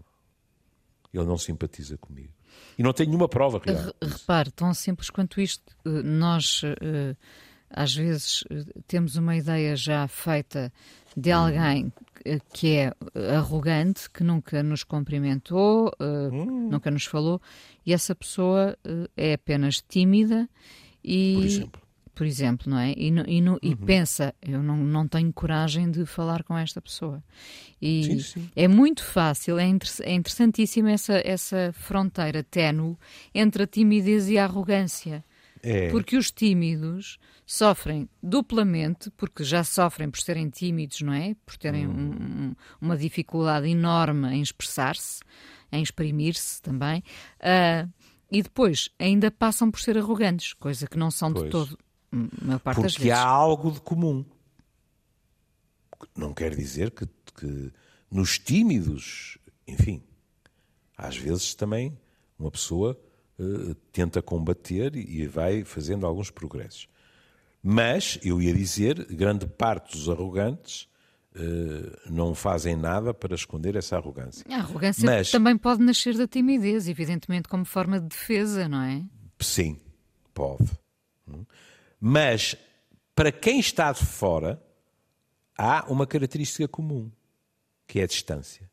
Ele 1.13 1.27
não 1.27 1.39
simpatiza 1.39 1.97
comigo. 1.97 2.33
E 2.77 2.83
não 2.83 2.93
tem 2.93 3.07
nenhuma 3.07 3.29
prova 3.29 3.61
real. 3.65 3.95
Repare, 4.03 4.51
tão 4.51 4.75
simples 4.75 5.11
quanto 5.11 5.41
isto, 5.41 5.77
eh, 5.85 6.03
nós 6.03 6.63
eh, 6.65 7.17
às 7.75 7.95
vezes 7.95 8.45
eh, 8.51 8.65
temos 8.87 9.17
uma 9.17 9.37
ideia 9.37 9.77
já 9.77 10.07
feita 10.09 10.73
de 11.17 11.31
alguém 11.31 11.93
que 12.53 12.77
é 12.77 12.93
arrogante, 13.37 14.09
que 14.09 14.25
nunca 14.25 14.63
nos 14.63 14.83
cumprimentou, 14.83 15.93
hum. 16.01 16.69
nunca 16.71 16.91
nos 16.91 17.05
falou, 17.05 17.41
e 17.85 17.93
essa 17.93 18.15
pessoa 18.15 18.77
é 19.17 19.35
apenas 19.35 19.83
tímida 19.87 20.49
e, 21.05 21.35
por 21.35 21.45
exemplo. 21.45 21.85
Por 22.15 22.27
exemplo, 22.27 22.71
não 22.71 22.79
é? 22.79 22.93
E, 22.93 23.09
e, 23.09 23.43
uhum. 23.43 23.59
e 23.61 23.75
pensa, 23.75 24.33
eu 24.41 24.63
não, 24.63 24.77
não 24.77 25.09
tenho 25.09 25.33
coragem 25.33 25.91
de 25.91 26.07
falar 26.07 26.45
com 26.45 26.57
esta 26.57 26.81
pessoa. 26.81 27.21
E 27.83 28.05
sim, 28.05 28.19
sim. 28.21 28.51
é 28.55 28.69
muito 28.69 29.03
fácil, 29.03 29.59
é, 29.59 29.67
inter, 29.67 29.91
é 30.03 30.13
interessantíssima 30.15 30.93
essa, 30.93 31.21
essa 31.25 31.73
fronteira 31.73 32.45
ténue 32.45 32.97
entre 33.35 33.65
a 33.65 33.67
timidez 33.67 34.29
e 34.29 34.39
a 34.39 34.45
arrogância. 34.45 35.25
É. 35.65 35.91
Porque 35.91 36.17
os 36.17 36.31
tímidos 36.31 37.19
sofrem 37.47 38.09
duplamente, 38.23 39.11
porque 39.13 39.43
já 39.43 39.65
sofrem 39.65 40.11
por 40.11 40.21
serem 40.21 40.51
tímidos, 40.51 41.01
não 41.01 41.13
é? 41.13 41.35
Por 41.47 41.57
terem 41.57 41.87
uhum. 41.87 41.95
um, 41.95 42.55
uma 42.81 42.97
dificuldade 42.97 43.69
enorme 43.69 44.29
em 44.29 44.43
expressar-se, 44.43 45.21
em 45.73 45.83
exprimir-se 45.83 46.61
também. 46.61 47.03
Uh, 47.41 47.91
e 48.31 48.43
depois 48.43 48.91
ainda 48.99 49.31
passam 49.31 49.71
por 49.71 49.81
ser 49.81 49.97
arrogantes, 49.97 50.53
coisa 50.53 50.87
que 50.87 50.99
não 50.99 51.11
são 51.11 51.33
pois. 51.33 51.45
de 51.45 51.51
todo, 51.51 51.79
Porque 52.63 52.83
das 52.83 52.97
vezes. 52.97 53.13
há 53.13 53.25
algo 53.25 53.71
de 53.71 53.81
comum. 53.81 54.25
Não 56.15 56.35
quer 56.35 56.55
dizer 56.55 56.91
que, 56.91 57.07
que 57.37 57.73
nos 58.11 58.39
tímidos 58.39 59.39
enfim, 59.67 60.03
às 60.97 61.17
vezes 61.17 61.55
também 61.55 61.99
uma 62.39 62.51
pessoa 62.51 62.99
tenta 63.93 64.23
combater 64.23 64.95
e 64.97 65.27
vai 65.27 65.65
fazendo 65.65 66.07
alguns 66.07 66.31
progressos. 66.31 66.89
Mas, 67.63 68.19
eu 68.23 68.43
ia 68.43 68.53
dizer, 68.53 69.07
grande 69.07 69.47
parte 69.47 69.97
dos 69.97 70.09
arrogantes 70.09 70.87
uh, 71.35 72.11
não 72.11 72.35
fazem 72.35 72.77
nada 72.77 73.15
para 73.15 73.35
esconder 73.35 73.75
essa 73.75 73.97
arrogância. 73.97 74.45
A 74.51 74.59
arrogância 74.59 75.05
Mas, 75.05 75.31
também 75.31 75.57
pode 75.57 75.83
nascer 75.83 76.17
da 76.17 76.29
timidez, 76.29 76.89
evidentemente, 76.89 77.49
como 77.49 77.65
forma 77.65 77.99
de 77.99 78.09
defesa, 78.09 78.69
não 78.69 78.83
é? 78.83 79.03
Sim, 79.41 79.81
pode. 80.35 80.71
Mas, 81.99 82.55
para 83.15 83.33
quem 83.33 83.59
está 83.59 83.91
de 83.93 84.05
fora, 84.05 84.63
há 85.57 85.87
uma 85.91 86.07
característica 86.07 86.69
comum, 86.69 87.11
que 87.87 87.99
é 87.99 88.03
a 88.03 88.07
distância. 88.07 88.71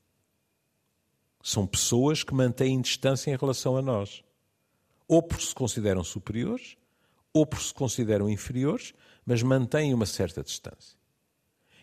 São 1.42 1.66
pessoas 1.66 2.24
que 2.24 2.34
mantêm 2.34 2.82
distância 2.82 3.32
em 3.32 3.38
relação 3.38 3.78
a 3.78 3.82
nós. 3.82 4.22
Ou 5.12 5.22
porque 5.22 5.44
se 5.44 5.54
consideram 5.54 6.06
superiores, 6.06 6.78
ou 7.34 7.46
porque 7.46 7.66
se 7.66 7.74
consideram 7.74 8.30
inferiores, 8.30 8.94
mas 9.26 9.44
mantêm 9.44 9.94
uma 9.94 10.06
certa 10.06 10.42
distância. 10.42 10.98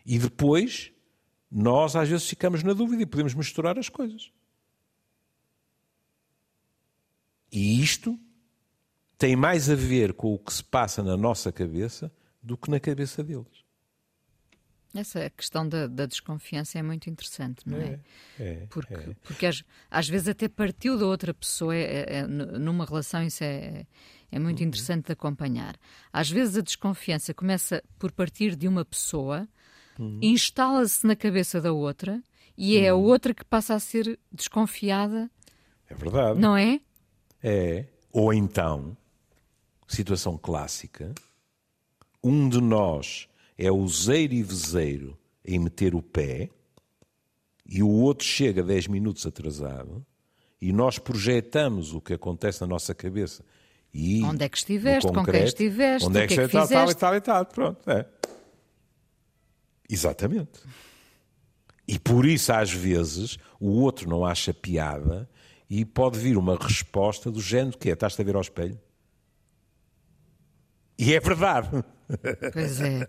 E 0.07 0.19
depois, 0.19 0.91
nós 1.51 1.95
às 1.95 2.09
vezes 2.09 2.27
ficamos 2.27 2.63
na 2.63 2.73
dúvida 2.73 3.03
e 3.03 3.07
podemos 3.07 3.35
misturar 3.35 3.79
as 3.79 3.91
coisas. 3.91 4.33
E 7.53 7.83
isto 7.83 8.19
tem 9.19 9.37
mais 9.37 9.69
a 9.69 9.75
ver 9.75 10.15
com 10.15 10.33
o 10.33 10.39
que 10.39 10.55
se 10.55 10.65
passa 10.65 11.03
na 11.03 11.15
nossa 11.15 11.53
cabeça 11.53 12.11
do 12.43 12.57
que 12.57 12.71
na 12.71 12.81
cabeça 12.81 13.23
deles. 13.23 13.63
Essa 14.99 15.31
questão 15.31 15.69
da, 15.69 15.87
da 15.87 16.07
desconfiança 16.07 16.79
é 16.79 16.83
muito 16.83 17.09
interessante, 17.09 17.63
não 17.67 17.79
é? 17.79 18.01
é, 18.39 18.45
é 18.45 18.67
porque, 18.69 18.95
é. 18.95 19.17
porque 19.23 19.47
às, 19.47 19.63
às, 19.91 20.09
vezes 20.09 20.29
até 20.29 20.49
partiu 20.49 20.99
da 20.99 21.07
outra 21.07 21.33
pessoa, 21.33 21.75
é, 21.75 21.83
é, 21.83 22.17
é 22.19 22.27
numa 22.27 22.85
relação 22.85 23.23
isso 23.23 23.45
é, 23.45 23.87
é 24.31 24.39
muito 24.39 24.61
uhum. 24.61 24.69
interessante 24.69 25.07
de 25.07 25.13
acompanhar. 25.13 25.77
Às 26.13 26.31
vezes 26.31 26.57
a 26.57 26.61
desconfiança 26.61 27.33
começa 27.33 27.83
por 27.99 28.13
partir 28.13 28.57
de 28.57 28.67
uma 28.67 28.85
pessoa, 28.85 29.49
uhum. 29.99 30.19
instala-se 30.23 31.07
na 31.07 31.17
cabeça 31.17 31.61
da 31.61 31.73
outra 31.73 32.23
e 32.57 32.77
é 32.77 32.89
a 32.89 32.95
uhum. 32.95 33.05
outra 33.05 33.33
que 33.33 33.45
passa 33.45 33.75
a 33.75 33.81
ser 33.81 34.19
desconfiada. 34.33 35.31
É 35.89 35.95
verdade. 35.95 36.41
Não 36.41 36.57
é? 36.57 36.81
É. 37.43 37.87
Ou 38.13 38.35
então, 38.35 38.97
situação 39.87 40.37
clássica, 40.37 41.15
um 42.23 42.49
de 42.49 42.61
nós 42.61 43.29
é 43.59 43.71
useiro 43.73 44.33
e 44.33 44.43
vezeiro 44.43 45.19
em 45.45 45.59
meter 45.59 45.95
o 45.95 46.01
pé 46.01 46.49
e 47.67 47.83
o 47.83 47.89
outro 47.89 48.25
chega 48.25 48.63
10 48.63 48.87
minutos 48.87 49.27
atrasado 49.27 50.07
e 50.61 50.73
nós 50.73 50.99
projetamos 50.99 51.93
o 51.93 52.01
que 52.01 52.15
acontece 52.15 52.61
na 52.61 52.67
nossa 52.67 52.95
cabeça. 52.95 53.45
E 53.93 54.23
onde 54.23 54.45
é 54.45 54.49
que 54.49 54.59
estiveste, 54.59 55.09
concreto, 55.09 55.27
com 55.27 55.33
quem 55.33 55.45
estiveste, 55.45 56.09
onde 56.09 56.19
é 56.21 56.27
que, 56.27 56.35
que, 56.35 56.41
é 56.41 56.47
que 56.47 56.53
tal, 56.53 56.69
tal 56.69 56.91
e 56.91 56.95
tal 56.95 57.15
e 57.17 57.21
tal, 57.21 57.47
pronto, 57.47 57.91
é. 57.91 58.07
Exatamente. 59.91 60.61
E 61.87 61.99
por 61.99 62.27
isso, 62.27 62.53
às 62.53 62.71
vezes, 62.71 63.39
o 63.59 63.81
outro 63.81 64.09
não 64.09 64.25
acha 64.25 64.53
piada 64.53 65.29
e 65.71 65.85
pode 65.85 66.19
vir 66.19 66.37
uma 66.37 66.57
resposta 66.57 67.31
do 67.31 67.41
género 67.41 67.79
que 67.79 67.89
é, 67.89 67.95
estás 67.95 68.19
a 68.21 68.23
ver 68.23 68.37
ao 68.37 68.43
espelho? 68.43 68.79
E 70.99 71.15
é 71.15 71.21
verdade. 71.21 71.83
Pois 72.53 72.81
é. 72.81 73.09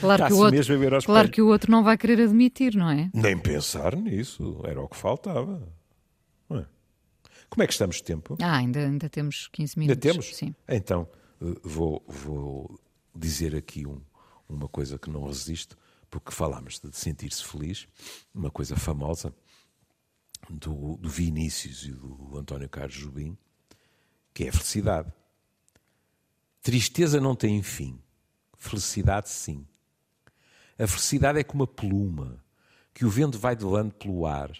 Claro, 0.00 0.26
que 0.26 0.32
o, 0.32 0.38
outro, 0.38 1.04
claro 1.04 1.30
que 1.30 1.42
o 1.42 1.48
outro 1.48 1.70
não 1.70 1.84
vai 1.84 1.98
querer 1.98 2.22
admitir, 2.22 2.74
não 2.74 2.90
é? 2.90 3.10
Nem 3.12 3.36
pensar 3.36 3.94
nisso. 3.96 4.60
Era 4.64 4.80
o 4.80 4.88
que 4.88 4.96
faltava. 4.96 5.62
É? 6.50 6.64
Como 7.48 7.62
é 7.62 7.66
que 7.66 7.72
estamos 7.72 7.96
de 7.96 8.04
tempo? 8.04 8.36
Ah, 8.40 8.56
ainda, 8.56 8.80
ainda 8.80 9.08
temos 9.08 9.48
15 9.48 9.78
minutos. 9.78 10.06
Ainda 10.06 10.12
temos? 10.12 10.36
Sim. 10.36 10.54
Então, 10.68 11.08
eh, 11.42 11.56
vou, 11.62 12.02
vou 12.06 12.80
dizer 13.14 13.54
aqui 13.54 13.86
um, 13.86 14.00
uma 14.48 14.68
coisa 14.68 14.98
que 14.98 15.10
não 15.10 15.26
resisto, 15.26 15.76
porque 16.10 16.32
falámos 16.32 16.80
de 16.80 16.96
sentir-se 16.96 17.44
feliz, 17.44 17.86
uma 18.34 18.50
coisa 18.50 18.76
famosa 18.76 19.34
do, 20.48 20.96
do 20.96 21.08
Vinícius 21.08 21.84
e 21.84 21.92
do 21.92 22.36
António 22.38 22.68
Carlos 22.68 22.94
Jubim, 22.94 23.36
que 24.32 24.44
é 24.44 24.48
a 24.48 24.52
felicidade. 24.52 25.12
Tristeza 26.62 27.20
não 27.20 27.34
tem 27.34 27.62
fim. 27.62 27.98
Felicidade, 28.56 29.30
sim. 29.30 29.66
A 30.78 30.86
felicidade 30.86 31.38
é 31.38 31.44
como 31.44 31.62
uma 31.62 31.66
pluma 31.66 32.44
que 32.92 33.04
o 33.04 33.10
vento 33.10 33.38
vai 33.38 33.56
delando 33.56 33.94
pelo 33.94 34.26
ar. 34.26 34.50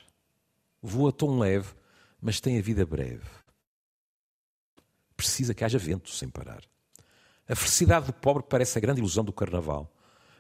Voa 0.83 1.13
tão 1.13 1.39
leve, 1.39 1.75
mas 2.21 2.41
tem 2.41 2.59
a 2.59 2.63
vida 2.63 2.87
breve. 2.87 3.29
Precisa 5.17 5.53
que 5.53 5.65
haja 5.65 5.79
vento 5.79 6.11
sem 6.11 6.29
parar. 6.29 6.63
A 7.47 7.55
felicidade 7.55 8.07
do 8.07 8.13
pobre 8.13 8.45
parece 8.49 8.79
a 8.79 8.81
grande 8.81 9.01
ilusão 9.01 9.25
do 9.25 9.33
carnaval. 9.33 9.93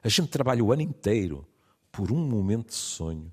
A 0.02 0.08
gente 0.08 0.28
trabalha 0.28 0.64
o 0.64 0.72
ano 0.72 0.82
inteiro 0.82 1.46
por 1.92 2.10
um 2.10 2.26
momento 2.26 2.68
de 2.68 2.74
sonho 2.74 3.30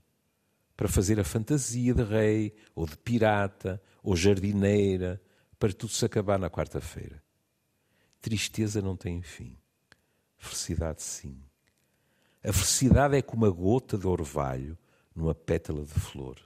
para 0.76 0.90
fazer 0.90 1.20
a 1.20 1.24
fantasia 1.24 1.94
de 1.94 2.04
rei, 2.04 2.54
ou 2.76 2.86
de 2.86 2.98
pirata, 2.98 3.82
ou 4.04 4.16
jardineira, 4.16 5.22
para 5.58 5.74
tudo 5.74 5.92
se 5.92 6.06
acabar 6.06 6.38
na 6.38 6.50
quarta-feira. 6.50 7.24
Tristeza 8.22 8.82
não 8.82 8.96
tem 8.96 9.22
fim. 9.22 9.58
Felicidade, 10.38 11.02
sim. 11.02 11.40
A 12.44 12.52
felicidade 12.52 13.16
é 13.16 13.22
como 13.22 13.46
a 13.46 13.50
gota 13.50 13.98
de 13.98 14.08
orvalho 14.08 14.78
numa 15.16 15.34
pétala 15.34 15.84
de 15.84 15.94
flor. 15.94 16.40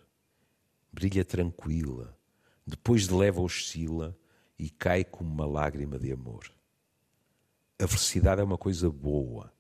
Brilha 0.91 1.23
tranquila, 1.23 2.17
depois 2.65 3.07
de 3.07 3.13
leva 3.13 3.41
oscila 3.41 4.17
e 4.57 4.69
cai 4.69 5.03
como 5.03 5.31
uma 5.31 5.45
lágrima 5.45 5.97
de 5.97 6.12
amor. 6.12 6.51
A 7.79 7.88
felicidade 7.88 8.41
é 8.41 8.43
uma 8.43 8.57
coisa 8.57 8.89
boa 8.89 9.51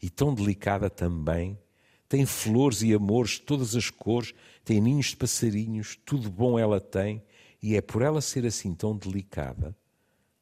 e 0.00 0.08
tão 0.08 0.34
delicada 0.34 0.88
também. 0.88 1.58
Tem 2.08 2.24
flores 2.24 2.82
e 2.82 2.94
amores 2.94 3.32
de 3.32 3.42
todas 3.42 3.74
as 3.74 3.90
cores, 3.90 4.34
tem 4.64 4.80
ninhos 4.80 5.06
de 5.06 5.16
passarinhos, 5.16 5.98
tudo 6.06 6.30
bom 6.30 6.58
ela 6.58 6.80
tem, 6.80 7.22
e 7.62 7.76
é 7.76 7.82
por 7.82 8.00
ela 8.00 8.20
ser 8.20 8.46
assim 8.46 8.74
tão 8.74 8.96
delicada 8.96 9.76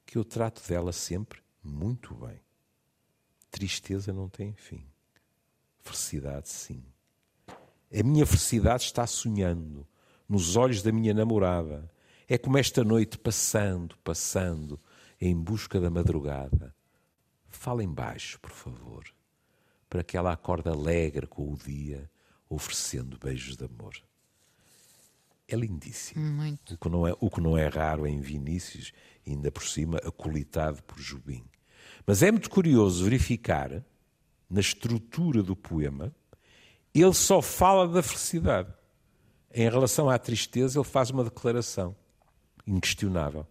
que 0.06 0.16
eu 0.16 0.24
trato 0.24 0.66
dela 0.66 0.92
sempre 0.92 1.40
muito 1.62 2.14
bem. 2.14 2.40
Tristeza 3.50 4.12
não 4.12 4.28
tem 4.28 4.54
fim. 4.54 4.86
Felicidade, 5.80 6.48
sim. 6.48 6.84
A 7.48 8.02
minha 8.02 8.24
felicidade 8.24 8.84
está 8.84 9.06
sonhando 9.06 9.86
nos 10.28 10.56
olhos 10.56 10.82
da 10.82 10.92
minha 10.92 11.12
namorada. 11.12 11.90
É 12.28 12.38
como 12.38 12.58
esta 12.58 12.84
noite 12.84 13.18
passando, 13.18 13.96
passando, 13.98 14.80
em 15.20 15.34
busca 15.34 15.80
da 15.80 15.90
madrugada. 15.90 16.74
Falem 17.48 17.92
baixo, 17.92 18.38
por 18.40 18.50
favor, 18.50 19.04
para 19.88 20.04
que 20.04 20.16
ela 20.16 20.32
acorde 20.32 20.68
alegre 20.68 21.26
com 21.26 21.52
o 21.52 21.56
dia, 21.56 22.10
oferecendo 22.48 23.18
beijos 23.18 23.56
de 23.56 23.64
amor. 23.64 23.94
É 25.48 25.54
lindíssimo. 25.54 26.24
Muito. 26.24 26.74
O 26.74 26.78
que 26.78 26.88
não 26.88 27.06
é, 27.06 27.14
o 27.20 27.30
que 27.30 27.40
não 27.40 27.56
é 27.56 27.68
raro 27.68 28.06
em 28.06 28.20
Vinícius 28.20 28.92
ainda 29.26 29.50
por 29.50 29.64
cima 29.64 29.98
acolitado 29.98 30.82
por 30.82 30.98
Jubim. 30.98 31.44
Mas 32.06 32.22
é 32.22 32.30
muito 32.30 32.50
curioso 32.50 33.04
verificar, 33.04 33.82
na 34.48 34.61
estrutura 34.61 35.42
do 35.42 35.56
poema, 35.56 36.14
ele 36.94 37.12
só 37.12 37.42
fala 37.42 37.87
da 37.88 38.02
felicidade. 38.02 38.72
Em 39.52 39.68
relação 39.68 40.09
à 40.09 40.18
tristeza, 40.18 40.78
ele 40.78 40.88
faz 40.88 41.11
uma 41.11 41.24
declaração 41.24 41.96
inquestionável. 42.66 43.46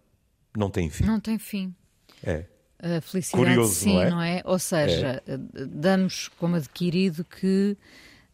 Não 0.56 0.70
tem 0.70 0.88
fim. 0.88 1.04
Não 1.04 1.20
tem 1.20 1.38
fim. 1.38 1.74
É. 2.22 2.46
A 2.78 3.00
felicidade, 3.00 3.44
Curioso, 3.44 3.74
sim, 3.74 3.94
não 3.94 4.02
é? 4.02 4.10
não 4.10 4.22
é? 4.22 4.42
Ou 4.44 4.58
seja, 4.58 5.22
é. 5.26 5.36
damos 5.66 6.28
como 6.28 6.56
adquirido 6.56 7.24
que 7.24 7.76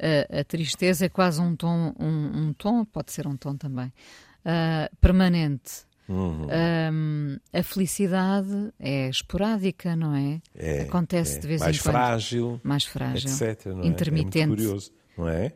a, 0.03 0.41
a, 0.41 0.45
tristeza 0.45 1.07
é 1.07 1.09
quase 1.09 1.41
um 1.41 1.55
tom, 1.55 1.95
um, 1.99 2.49
um, 2.49 2.53
tom, 2.53 2.85
pode 2.85 3.12
ser 3.12 3.27
um 3.27 3.37
tom 3.37 3.57
também, 3.57 3.87
uh, 3.87 4.97
permanente. 5.01 5.87
Uhum. 6.09 6.47
Um, 6.93 7.38
a 7.53 7.62
felicidade 7.62 8.73
é 8.79 9.09
esporádica, 9.09 9.95
não 9.95 10.15
é? 10.15 10.43
é 10.55 10.83
Acontece 10.83 11.37
é. 11.37 11.41
de 11.41 11.47
vez 11.47 11.61
mais 11.61 11.77
em 11.77 11.81
quando. 11.81 11.93
Frágil, 11.93 12.61
mais 12.62 12.85
frágil. 12.85 13.31
Etc. 13.31 13.67
Não 13.67 13.85
intermitente. 13.85 14.38
É? 14.38 14.43
é 14.43 14.47
muito 14.47 14.62
curioso, 14.62 14.93
não 15.17 15.29
é? 15.29 15.53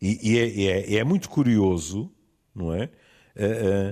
E, 0.00 0.32
e 0.32 0.38
é, 0.38 0.94
é, 0.94 0.94
é, 0.98 1.04
muito 1.04 1.28
curioso, 1.28 2.10
não 2.54 2.72
é? 2.72 2.90
Uh, 3.34 3.90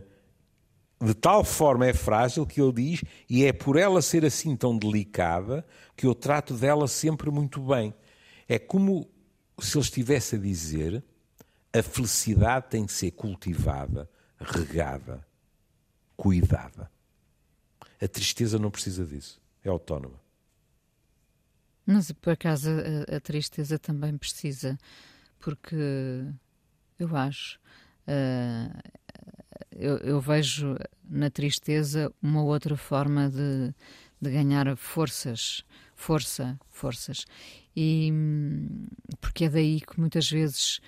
uh, 1.03 1.07
de 1.07 1.15
tal 1.15 1.45
forma 1.45 1.87
é 1.87 1.93
frágil 1.93 2.47
que 2.47 2.61
ele 2.61 2.73
diz, 2.73 3.05
e 3.29 3.45
é 3.45 3.53
por 3.53 3.77
ela 3.77 4.01
ser 4.01 4.25
assim 4.25 4.57
tão 4.57 4.79
delicada 4.79 5.67
que 5.97 6.07
eu 6.07 6.15
trato 6.15 6.55
dela 6.55 6.89
sempre 6.89 7.31
muito 7.31 7.61
bem. 7.61 7.93
É 8.49 8.59
como 8.59 9.09
se 9.59 9.77
ele 9.77 9.85
estivesse 9.85 10.37
a 10.37 10.39
dizer: 10.39 11.03
a 11.73 11.83
felicidade 11.83 12.67
tem 12.71 12.85
de 12.85 12.93
ser 12.93 13.11
cultivada, 13.13 14.09
regada, 14.39 15.27
cuidada. 16.17 16.91
A 18.01 18.09
tristeza 18.09 18.59
não 18.59 18.71
precisa 18.71 19.05
disso, 19.05 19.41
é 19.63 19.69
autónoma. 19.69 20.21
Mas 21.87 22.11
por 22.13 22.33
acaso 22.33 22.71
a, 22.71 23.17
a 23.17 23.21
tristeza 23.21 23.79
também 23.79 24.17
precisa, 24.17 24.79
porque 25.39 25.77
Eu 26.99 27.17
acho. 27.17 27.59
Uh, 28.07 28.79
eu, 29.73 29.97
eu, 29.99 30.21
vejo 30.21 30.77
na 31.05 31.31
tristeza 31.31 32.13
uma 32.23 32.43
outra 32.43 32.77
forma 32.77 33.29
de, 33.29 33.75
de 34.21 34.31
ganhar 34.31 34.77
forças, 34.77 35.65
força, 36.05 36.59
forças. 36.69 37.25
E 37.75 38.13
porque 39.23 39.47
é 39.47 39.49
daí 39.49 39.81
que 39.81 39.99
muitas 39.99 40.31
vezes, 40.31 40.81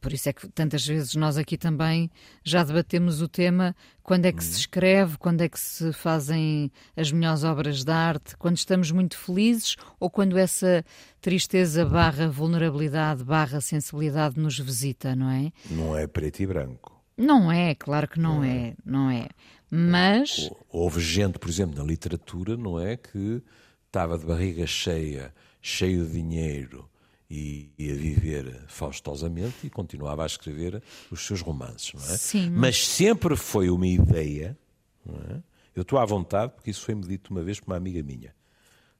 por 0.00 0.12
isso 0.12 0.28
é 0.28 0.32
que 0.32 0.48
tantas 0.48 0.84
vezes 0.84 1.14
nós 1.14 1.38
aqui 1.38 1.56
também 1.56 2.10
já 2.42 2.64
debatemos 2.64 3.22
o 3.22 3.28
tema 3.28 3.76
quando 4.02 4.26
é 4.26 4.32
que 4.32 4.42
se 4.42 4.54
uhum. 4.54 4.58
escreve, 4.58 5.18
quando 5.18 5.40
é 5.42 5.48
que 5.48 5.58
se 5.58 5.92
fazem 5.92 6.70
as 6.96 7.12
melhores 7.12 7.44
obras 7.44 7.84
de 7.84 7.92
arte, 7.92 8.36
quando 8.36 8.56
estamos 8.56 8.90
muito 8.90 9.16
felizes 9.16 9.76
ou 10.00 10.10
quando 10.10 10.36
essa 10.36 10.84
tristeza 11.20 11.86
barra 11.86 12.28
vulnerabilidade 12.28 13.22
barra 13.22 13.60
sensibilidade 13.60 14.38
nos 14.38 14.58
visita, 14.58 15.14
não 15.14 15.30
é? 15.30 15.52
Não 15.70 15.96
é 15.96 16.08
preto 16.08 16.42
e 16.42 16.46
branco. 16.46 17.00
Não 17.16 17.52
é, 17.52 17.74
claro 17.76 18.08
que 18.08 18.18
não, 18.18 18.38
não 18.38 18.44
é. 18.44 18.56
é, 18.56 18.74
não 18.84 19.10
é. 19.10 19.28
Mas. 19.70 20.50
Houve 20.68 21.00
gente, 21.00 21.38
por 21.38 21.48
exemplo, 21.48 21.78
na 21.78 21.84
literatura, 21.84 22.56
não 22.56 22.78
é? 22.78 22.96
Que 22.96 23.42
estava 23.96 24.18
de 24.18 24.26
barriga 24.26 24.66
cheia, 24.66 25.34
cheio 25.62 26.04
de 26.04 26.12
dinheiro 26.12 26.86
e, 27.30 27.70
e, 27.78 27.90
a 27.90 27.94
viver 27.94 28.64
faustosamente 28.68 29.66
e 29.66 29.70
continuava 29.70 30.22
a 30.22 30.26
escrever 30.26 30.82
os 31.10 31.26
seus 31.26 31.40
romances, 31.40 31.94
não 31.94 32.02
é? 32.02 32.18
Sim. 32.18 32.50
Mas 32.50 32.86
sempre 32.86 33.34
foi 33.36 33.70
uma 33.70 33.86
ideia, 33.86 34.56
é? 35.08 35.40
Eu 35.74 35.80
estou 35.80 35.98
à 35.98 36.04
vontade 36.04 36.52
porque 36.52 36.70
isso 36.70 36.82
foi-me 36.82 37.06
dito 37.06 37.30
uma 37.30 37.42
vez 37.42 37.58
por 37.58 37.70
uma 37.70 37.76
amiga 37.76 38.02
minha 38.02 38.34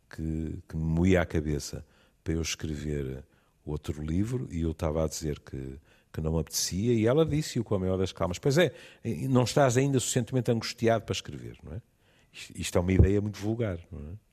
que, 0.09 0.63
que 0.67 0.77
me 0.77 0.85
moía 0.85 1.21
a 1.21 1.27
cabeça 1.27 1.85
para 2.25 2.33
eu 2.33 2.41
escrever 2.41 3.23
outro 3.67 4.03
livro 4.03 4.49
e 4.51 4.63
eu 4.63 4.71
estava 4.71 5.05
a 5.05 5.09
dizer 5.09 5.41
que 5.41 5.79
que 6.11 6.21
não 6.23 6.33
me 6.33 6.41
apetecia, 6.41 6.95
e 6.95 7.07
ela 7.07 7.27
disse-o 7.27 7.63
com 7.63 7.75
a 7.75 7.79
maior 7.79 7.99
das 7.99 8.11
calmas. 8.11 8.39
Pois 8.39 8.57
é, 8.57 8.73
não 9.29 9.43
estás 9.43 9.77
ainda 9.77 10.01
suficientemente 10.01 10.51
angustiado 10.51 11.05
para 11.05 11.13
escrever, 11.13 11.59
não 11.63 11.75
é? 11.75 11.83
Isto 12.55 12.79
é 12.79 12.81
uma 12.81 12.93
ideia 12.93 13.21
muito 13.21 13.39
vulgar, 13.39 13.79
não 13.93 14.01
é? 14.01 14.26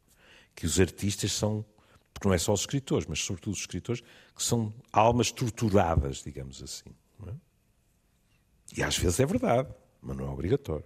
Que 0.56 0.66
os 0.66 0.80
artistas 0.80 1.32
são, 1.32 1.66
porque 2.14 2.28
não 2.28 2.34
é 2.34 2.38
só 2.38 2.54
os 2.54 2.62
escritores, 2.62 3.08
mas 3.08 3.20
sobretudo 3.20 3.54
os 3.54 3.60
escritores, 3.60 4.02
que 4.36 4.44
são 4.44 4.74
almas 4.92 5.32
torturadas, 5.32 6.24
digamos 6.24 6.62
assim. 6.62 6.90
É? 7.28 7.34
E 8.78 8.84
às 8.84 8.98
vezes 8.98 9.20
é 9.20 9.26
verdade, 9.26 9.70
mas 10.02 10.18
não 10.18 10.26
é 10.26 10.30
obrigatório. 10.30 10.86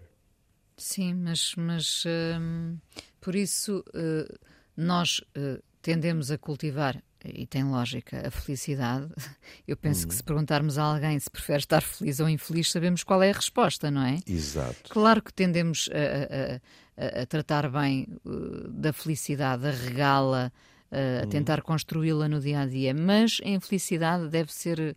Sim, 0.78 1.16
mas, 1.16 1.56
mas 1.58 2.04
hum, 2.40 2.78
por 3.20 3.36
isso 3.36 3.84
uh, 3.90 4.40
nós 4.76 5.20
uh, 5.36 5.62
tendemos 5.82 6.30
a 6.30 6.38
cultivar 6.38 7.02
e 7.26 7.48
tem 7.48 7.64
lógica, 7.64 8.28
a 8.28 8.32
felicidade. 8.32 9.10
Eu 9.68 9.76
penso 9.76 10.06
hum. 10.06 10.10
que 10.10 10.16
se 10.16 10.24
perguntarmos 10.24 10.78
a 10.78 10.84
alguém 10.84 11.20
se 11.20 11.30
prefere 11.30 11.60
estar 11.60 11.82
feliz 11.82 12.20
ou 12.20 12.30
infeliz, 12.30 12.72
sabemos 12.72 13.04
qual 13.04 13.24
é 13.24 13.32
a 13.32 13.34
resposta, 13.34 13.90
não 13.90 14.04
é? 14.04 14.20
Exato. 14.28 14.90
Claro 14.90 15.22
que 15.22 15.34
tendemos 15.34 15.90
a, 15.92 16.62
a, 16.98 17.26
tratar 17.26 17.70
bem 17.70 18.08
uh, 18.26 18.70
da 18.70 18.92
felicidade, 18.92 19.68
a 19.68 19.72
regá-la, 19.72 20.52
uh, 20.92 21.24
a 21.24 21.26
hum. 21.26 21.30
tentar 21.30 21.62
construí-la 21.62 22.28
no 22.28 22.40
dia 22.40 22.62
a 22.62 22.66
dia, 22.66 22.94
mas 22.94 23.40
a 23.44 23.50
infelicidade 23.50 24.28
deve 24.30 24.52
ser 24.52 24.96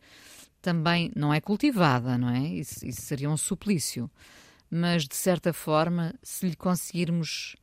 também, 0.63 1.11
não 1.15 1.33
é 1.33 1.41
cultivada, 1.41 2.19
não 2.19 2.31
é? 2.31 2.41
Isso, 2.49 2.85
isso 2.87 3.03
seria 3.03 3.31
um 3.31 3.37
suplício. 3.37 4.11
Mas, 4.71 5.05
de 5.05 5.17
certa 5.17 5.53
forma, 5.53 6.15
se 6.23 6.47
lhe 6.47 6.55
conseguirmos 6.55 7.57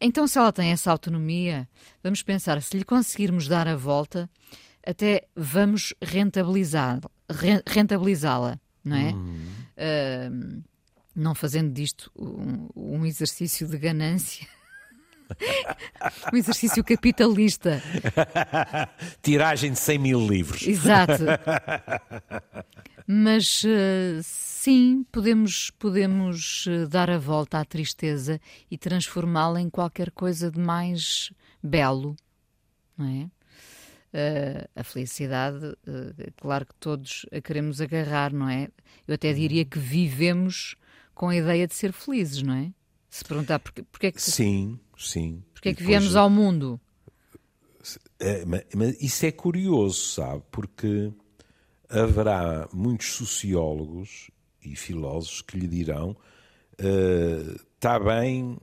então, 0.00 0.26
se 0.26 0.38
ela 0.38 0.52
tem 0.52 0.70
essa 0.70 0.90
autonomia, 0.90 1.68
vamos 2.02 2.22
pensar, 2.22 2.60
se 2.60 2.76
lhe 2.76 2.84
conseguirmos 2.84 3.46
dar 3.46 3.68
a 3.68 3.76
volta, 3.76 4.28
até 4.86 5.26
vamos 5.34 5.94
rentabilizá-la, 6.02 7.00
rentabilizá 7.66 8.58
não 8.84 8.96
é? 8.96 9.14
Hum. 9.14 9.46
Uh, 9.76 10.62
não 11.14 11.34
fazendo 11.34 11.72
disto 11.72 12.10
um, 12.16 12.68
um 12.74 13.06
exercício 13.06 13.68
de 13.68 13.78
ganância. 13.78 14.46
um 16.32 16.36
exercício 16.36 16.82
capitalista. 16.82 17.82
Tiragem 19.22 19.72
de 19.72 19.78
100 19.78 19.98
mil 19.98 20.26
livros. 20.26 20.66
Exato. 20.66 21.24
Mas 23.06 23.62
uh, 23.64 24.20
sim, 24.22 25.04
podemos, 25.12 25.70
podemos 25.78 26.66
uh, 26.66 26.88
dar 26.88 27.10
a 27.10 27.18
volta 27.18 27.58
à 27.58 27.64
tristeza 27.64 28.40
e 28.70 28.78
transformá-la 28.78 29.60
em 29.60 29.68
qualquer 29.68 30.10
coisa 30.10 30.50
de 30.50 30.58
mais 30.58 31.30
belo, 31.62 32.16
não 32.96 33.06
é? 33.06 33.30
Uh, 34.16 34.68
a 34.76 34.84
felicidade, 34.84 35.76
claro 36.36 36.64
que 36.66 36.74
todos 36.76 37.26
a 37.32 37.40
queremos 37.40 37.80
agarrar, 37.80 38.32
não 38.32 38.48
é? 38.48 38.68
Eu 39.08 39.16
até 39.16 39.32
diria 39.32 39.64
que 39.64 39.78
vivemos 39.78 40.76
com 41.14 41.28
a 41.28 41.36
ideia 41.36 41.66
de 41.66 41.74
ser 41.74 41.92
felizes, 41.92 42.42
não 42.42 42.54
é? 42.54 42.72
Se 43.08 43.24
perguntar 43.24 43.58
porque, 43.58 43.82
porque 43.84 44.06
é 44.08 44.12
que. 44.12 44.20
Sim, 44.20 44.78
sim. 44.98 45.42
Porque 45.52 45.68
é 45.68 45.74
que 45.74 45.84
viemos 45.84 46.16
ao 46.16 46.28
mundo? 46.28 46.80
É, 48.18 48.44
mas, 48.44 48.64
mas 48.74 49.02
isso 49.02 49.24
é 49.26 49.32
curioso, 49.32 50.14
sabe? 50.14 50.42
Porque 50.50 51.12
haverá 51.88 52.68
muitos 52.72 53.12
sociólogos 53.12 54.30
e 54.62 54.74
filósofos 54.74 55.42
que 55.42 55.56
lhe 55.56 55.68
dirão 55.68 56.16
está 57.76 57.98
uh, 57.98 58.04
bem, 58.04 58.58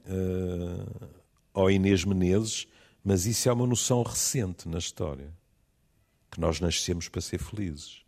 uh, 1.56 1.70
Inês 1.70 2.04
Menezes, 2.04 2.68
mas 3.04 3.26
isso 3.26 3.48
é 3.48 3.54
uma 3.54 3.66
noção 3.66 4.04
recente 4.04 4.68
na 4.68 4.78
história, 4.78 5.34
que 6.30 6.40
nós 6.40 6.60
nascemos 6.60 7.08
para 7.08 7.22
ser 7.22 7.40
felizes. 7.40 8.02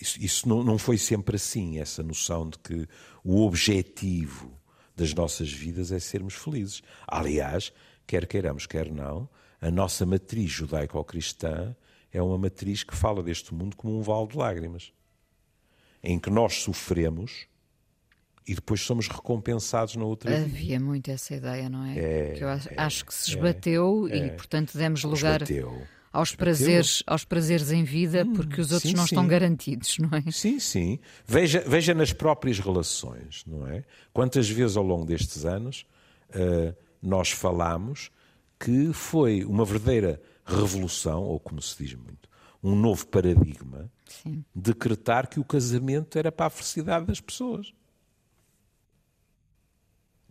Isso, 0.00 0.22
isso 0.22 0.48
não, 0.48 0.62
não 0.62 0.78
foi 0.78 0.98
sempre 0.98 1.36
assim, 1.36 1.78
essa 1.78 2.02
noção 2.02 2.48
de 2.48 2.58
que 2.58 2.86
o 3.24 3.42
objetivo 3.44 4.52
das 4.94 5.12
nossas 5.14 5.50
vidas 5.50 5.92
é 5.92 5.98
sermos 5.98 6.34
felizes. 6.34 6.82
Aliás, 7.06 7.72
quer 8.06 8.26
queiramos, 8.26 8.66
quer 8.66 8.90
não, 8.90 9.28
a 9.60 9.70
nossa 9.70 10.04
matriz 10.04 10.50
judaico-cristã 10.50 11.74
é 12.12 12.22
uma 12.22 12.38
matriz 12.38 12.82
que 12.82 12.96
fala 12.96 13.22
deste 13.22 13.54
mundo 13.54 13.76
como 13.76 13.98
um 13.98 14.02
vale 14.02 14.28
de 14.28 14.36
lágrimas, 14.36 14.92
em 16.02 16.18
que 16.18 16.30
nós 16.30 16.54
sofremos 16.62 17.46
e 18.46 18.54
depois 18.54 18.80
somos 18.80 19.08
recompensados 19.08 19.96
na 19.96 20.04
outra 20.04 20.30
Havia 20.30 20.46
vida. 20.46 20.58
Havia 20.58 20.80
muito 20.80 21.10
essa 21.10 21.34
ideia, 21.34 21.68
não 21.68 21.84
é? 21.84 21.98
é 21.98 22.32
que 22.34 22.44
eu 22.44 22.48
acho, 22.48 22.68
é, 22.68 22.74
acho 22.76 23.04
que 23.04 23.14
se 23.14 23.30
esbateu 23.30 24.08
é, 24.08 24.16
e, 24.16 24.30
portanto, 24.30 24.78
demos 24.78 25.02
lugar 25.02 25.42
esbateu, 25.42 25.86
aos, 26.16 26.34
prazeres, 26.34 27.02
aos 27.06 27.24
prazeres 27.24 27.70
em 27.70 27.84
vida, 27.84 28.24
hum, 28.24 28.32
porque 28.32 28.60
os 28.60 28.72
outros 28.72 28.90
sim, 28.90 28.96
não 28.96 29.06
sim. 29.06 29.14
estão 29.14 29.26
garantidos, 29.26 29.98
não 29.98 30.10
é? 30.16 30.30
Sim, 30.30 30.58
sim. 30.58 30.98
Veja, 31.26 31.62
veja 31.66 31.92
nas 31.92 32.12
próprias 32.12 32.58
relações, 32.58 33.44
não 33.46 33.66
é? 33.66 33.84
Quantas 34.12 34.48
vezes 34.48 34.76
ao 34.76 34.84
longo 34.84 35.04
destes 35.04 35.44
anos 35.44 35.86
uh, 36.30 36.74
nós 37.02 37.30
falamos 37.30 38.10
que 38.58 38.92
foi 38.92 39.44
uma 39.44 39.64
verdadeira 39.64 40.20
revolução, 40.44 41.22
ou 41.22 41.38
como 41.38 41.60
se 41.60 41.84
diz 41.84 41.94
muito, 41.94 42.28
um 42.62 42.74
novo 42.74 43.06
paradigma, 43.06 43.90
Sim. 44.08 44.42
decretar 44.54 45.28
que 45.28 45.38
o 45.38 45.44
casamento 45.44 46.18
era 46.18 46.32
para 46.32 46.46
a 46.46 46.50
felicidade 46.50 47.06
das 47.06 47.20
pessoas. 47.20 47.74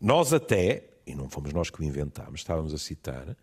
Nós 0.02 0.34
até, 0.34 0.90
e 1.06 1.14
não 1.14 1.30
fomos 1.30 1.54
nós 1.54 1.70
que 1.70 1.80
o 1.80 1.84
inventámos, 1.84 2.40
estávamos 2.40 2.74
a 2.74 2.78
citar, 2.78 3.38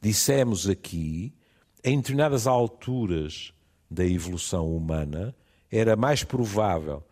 dissemos 0.00 0.68
aqui, 0.68 1.34
em 1.84 1.96
determinadas 1.96 2.46
alturas 2.46 3.52
da 3.90 4.04
evolução 4.04 4.74
humana, 4.74 5.34
era 5.70 5.96
mais 5.96 6.22
provável 6.22 7.02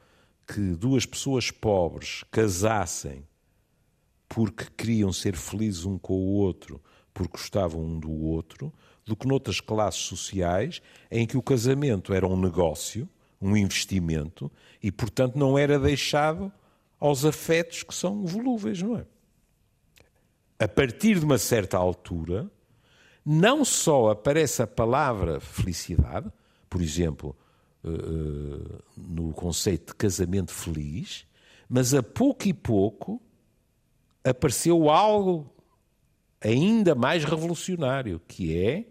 que 0.46 0.74
duas 0.74 1.06
pessoas 1.06 1.50
pobres 1.50 2.24
casassem 2.30 3.24
porque 4.28 4.64
queriam 4.76 5.12
ser 5.12 5.37
felizes 5.37 5.85
um 5.85 5.98
com 5.98 6.14
o 6.14 6.35
outro, 6.35 6.80
porque 7.12 7.33
gostavam 7.33 7.83
um 7.83 7.98
do 7.98 8.12
outro, 8.12 8.72
do 9.05 9.16
que 9.16 9.26
noutras 9.26 9.61
classes 9.61 10.03
sociais 10.03 10.80
em 11.11 11.26
que 11.26 11.36
o 11.36 11.42
casamento 11.42 12.14
era 12.14 12.26
um 12.26 12.40
negócio, 12.40 13.09
um 13.42 13.57
investimento 13.57 14.51
e, 14.82 14.92
portanto, 14.92 15.36
não 15.36 15.59
era 15.59 15.78
deixado 15.78 16.53
aos 16.99 17.24
afetos 17.24 17.82
que 17.82 17.95
são 17.95 18.24
volúveis, 18.24 18.80
não 18.80 18.97
é? 18.97 19.07
A 20.59 20.68
partir 20.68 21.18
de 21.18 21.24
uma 21.24 21.38
certa 21.38 21.76
altura, 21.76 22.51
não 23.25 23.64
só 23.64 24.11
aparece 24.11 24.62
a 24.62 24.66
palavra 24.66 25.41
felicidade, 25.41 26.31
por 26.68 26.81
exemplo, 26.81 27.37
eh, 27.85 27.89
eh, 27.89 28.83
no 28.97 29.33
conceito 29.33 29.89
de 29.89 29.95
casamento 29.95 30.53
feliz, 30.53 31.27
mas 31.68 31.95
a 31.95 32.03
pouco 32.03 32.49
e 32.49 32.53
pouco 32.53 33.21
apareceu 34.25 34.91
algo 34.91 35.53
ainda 36.41 36.95
mais 36.95 37.25
revolucionário, 37.25 38.21
que 38.27 38.57
é 38.57 38.87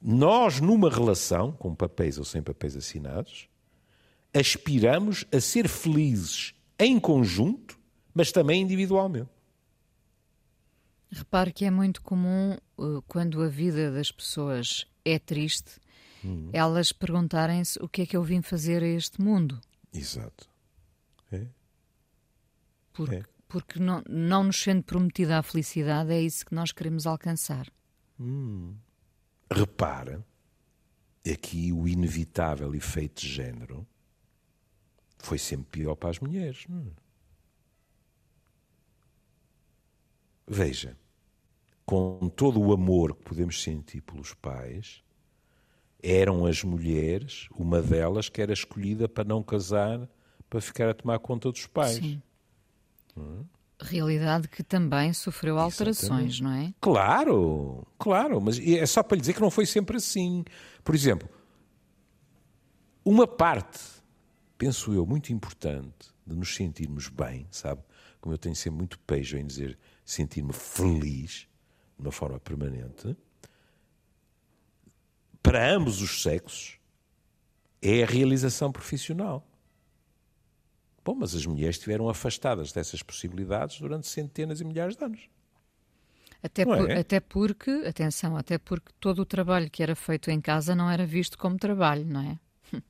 nós, 0.00 0.60
numa 0.60 0.90
relação, 0.90 1.52
com 1.52 1.74
papéis 1.74 2.18
ou 2.18 2.24
sem 2.24 2.42
papéis 2.42 2.76
assinados, 2.76 3.48
aspiramos 4.34 5.24
a 5.30 5.40
ser 5.40 5.68
felizes 5.68 6.54
em 6.78 6.98
conjunto, 6.98 7.78
mas 8.12 8.32
também 8.32 8.62
individualmente. 8.62 9.30
Repare 11.12 11.52
que 11.52 11.66
é 11.66 11.70
muito 11.70 12.00
comum, 12.00 12.56
uh, 12.78 13.02
quando 13.02 13.42
a 13.42 13.48
vida 13.48 13.92
das 13.92 14.10
pessoas 14.10 14.86
é 15.04 15.18
triste, 15.18 15.78
hum. 16.24 16.48
elas 16.54 16.90
perguntarem-se 16.90 17.78
o 17.82 17.88
que 17.88 18.02
é 18.02 18.06
que 18.06 18.16
eu 18.16 18.22
vim 18.22 18.40
fazer 18.40 18.82
a 18.82 18.86
este 18.86 19.20
mundo. 19.20 19.60
Exato. 19.92 20.48
É. 21.30 21.46
Porque, 22.94 23.14
é. 23.16 23.24
porque 23.46 23.78
não, 23.78 24.02
não 24.08 24.44
nos 24.44 24.62
sendo 24.62 24.82
prometida 24.84 25.38
a 25.38 25.42
felicidade, 25.42 26.12
é 26.12 26.20
isso 26.20 26.46
que 26.46 26.54
nós 26.54 26.72
queremos 26.72 27.06
alcançar. 27.06 27.70
Hum. 28.18 28.74
Repara, 29.50 30.24
aqui 31.30 31.74
o 31.74 31.86
inevitável 31.86 32.74
efeito 32.74 33.20
de 33.20 33.28
género 33.28 33.86
foi 35.18 35.36
sempre 35.36 35.66
pior 35.66 35.94
para 35.94 36.08
as 36.08 36.18
mulheres. 36.18 36.64
É? 36.70 37.02
Veja, 40.46 40.96
com 41.84 42.30
todo 42.34 42.60
o 42.60 42.72
amor 42.72 43.14
que 43.14 43.22
podemos 43.24 43.62
sentir 43.62 44.00
pelos 44.02 44.34
pais, 44.34 45.02
eram 46.02 46.46
as 46.46 46.64
mulheres, 46.64 47.48
uma 47.54 47.80
delas 47.80 48.28
que 48.28 48.42
era 48.42 48.52
escolhida 48.52 49.08
para 49.08 49.24
não 49.24 49.42
casar, 49.42 50.08
para 50.50 50.60
ficar 50.60 50.88
a 50.88 50.94
tomar 50.94 51.18
conta 51.20 51.50
dos 51.50 51.66
pais. 51.66 51.96
Sim. 51.96 52.22
Hum? 53.16 53.44
Realidade 53.80 54.48
que 54.48 54.62
também 54.62 55.12
sofreu 55.12 55.58
alterações, 55.58 56.34
Exatamente. 56.34 56.42
não 56.42 56.52
é? 56.52 56.74
Claro, 56.80 57.86
claro, 57.98 58.40
mas 58.40 58.58
é 58.58 58.86
só 58.86 59.02
para 59.02 59.16
lhe 59.16 59.20
dizer 59.20 59.34
que 59.34 59.40
não 59.40 59.50
foi 59.50 59.66
sempre 59.66 59.96
assim. 59.96 60.44
Por 60.84 60.94
exemplo, 60.94 61.28
uma 63.04 63.26
parte, 63.26 63.80
penso 64.56 64.92
eu, 64.92 65.04
muito 65.04 65.32
importante 65.32 66.12
de 66.24 66.36
nos 66.36 66.54
sentirmos 66.54 67.08
bem, 67.08 67.46
sabe? 67.50 67.82
Como 68.20 68.32
eu 68.32 68.38
tenho 68.38 68.54
sempre 68.54 68.78
muito 68.78 68.98
pejo 69.00 69.36
em 69.36 69.44
dizer 69.44 69.76
sentir-me 70.04 70.52
feliz, 70.52 71.48
de 72.02 72.08
uma 72.08 72.12
forma 72.12 72.38
permanente, 72.40 73.16
para 75.42 75.72
ambos 75.72 76.02
os 76.02 76.22
sexos, 76.22 76.78
é 77.80 78.02
a 78.02 78.06
realização 78.06 78.70
profissional. 78.70 79.46
Bom, 81.04 81.14
mas 81.14 81.34
as 81.34 81.46
mulheres 81.46 81.76
estiveram 81.76 82.08
afastadas 82.08 82.72
dessas 82.72 83.02
possibilidades 83.02 83.80
durante 83.80 84.06
centenas 84.06 84.60
e 84.60 84.64
milhares 84.64 84.96
de 84.96 85.04
anos. 85.04 85.28
Até, 86.42 86.64
por, 86.64 86.90
é? 86.90 86.98
até 86.98 87.20
porque, 87.20 87.70
atenção, 87.86 88.36
até 88.36 88.58
porque 88.58 88.92
todo 88.98 89.20
o 89.20 89.26
trabalho 89.26 89.70
que 89.70 89.82
era 89.82 89.94
feito 89.94 90.30
em 90.30 90.40
casa 90.40 90.74
não 90.74 90.90
era 90.90 91.06
visto 91.06 91.38
como 91.38 91.56
trabalho, 91.56 92.04
não 92.04 92.20
é? 92.20 92.38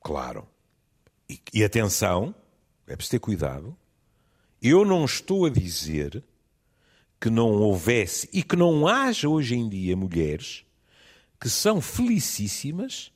Claro. 0.00 0.48
E, 1.28 1.40
e 1.52 1.64
atenção, 1.64 2.34
é 2.86 2.94
preciso 2.94 3.12
ter 3.12 3.18
cuidado. 3.18 3.76
Eu 4.62 4.84
não 4.84 5.04
estou 5.04 5.46
a 5.46 5.50
dizer 5.50 6.24
que 7.20 7.30
não 7.30 7.50
houvesse 7.52 8.28
e 8.32 8.42
que 8.42 8.56
não 8.56 8.86
haja 8.86 9.28
hoje 9.28 9.54
em 9.54 9.68
dia 9.68 9.96
mulheres 9.96 10.66
que 11.40 11.48
são 11.48 11.80
felicíssimas 11.80 13.12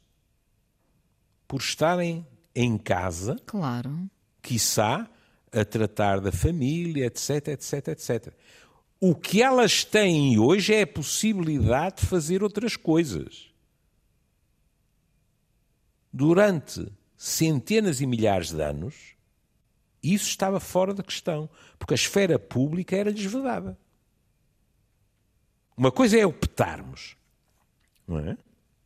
por 1.49 1.61
estarem 1.61 2.27
em 2.55 2.77
casa, 2.79 3.37
claro, 3.47 4.09
quiçá, 4.43 5.09
a 5.53 5.65
tratar 5.65 6.21
da 6.21 6.31
família, 6.31 7.07
etc, 7.07 7.49
etc, 7.49 7.89
etc. 7.89 8.35
O 9.01 9.15
que 9.15 9.43
elas 9.43 9.83
têm 9.85 10.39
hoje 10.39 10.75
é 10.75 10.83
a 10.83 10.87
possibilidade 10.87 12.03
de 12.03 12.07
fazer 12.07 12.43
outras 12.43 12.77
coisas. 12.77 13.51
Durante 16.13 16.87
centenas 17.17 18.01
e 18.01 18.07
milhares 18.07 18.53
de 18.53 18.63
anos, 18.63 18.95
isso 20.03 20.29
estava 20.29 20.61
fora 20.61 20.95
da 20.95 21.03
questão, 21.03 21.49
porque 21.79 21.95
a 21.95 21.97
esfera 21.97 22.39
pública 22.39 22.97
era 22.97 23.13
desvedada. 23.13 23.79
Uma 25.81 25.91
coisa 25.91 26.19
é 26.19 26.27
optarmos, 26.27 27.17
não 28.07 28.19
é? 28.19 28.37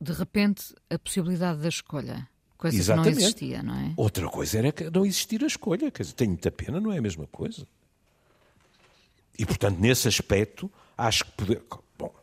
De 0.01 0.13
repente, 0.13 0.73
a 0.89 0.97
possibilidade 0.97 1.61
da 1.61 1.69
escolha. 1.69 2.29
Coisa 2.57 2.77
Exatamente. 2.77 3.09
que 3.09 3.15
não 3.17 3.21
existia, 3.21 3.63
não 3.65 3.75
é? 3.75 3.95
Outra 3.97 4.29
coisa 4.29 4.59
era 4.59 4.73
não 4.93 5.05
existir 5.05 5.43
a 5.43 5.49
escolha. 5.49 5.91
Quer 5.91 6.05
dizer, 6.05 6.15
tenho 6.15 6.31
muita 6.31 6.53
pena, 6.53 6.81
não 6.81 6.93
é 6.93 6.99
a 6.99 7.03
mesma 7.03 7.27
coisa. 7.27 7.67
E, 9.37 9.45
portanto, 9.45 9.77
nesse 9.81 10.07
aspecto, 10.07 10.71
acho 10.97 11.25
que 11.25 11.33
poder... 11.33 11.63
Bom, 11.99 12.15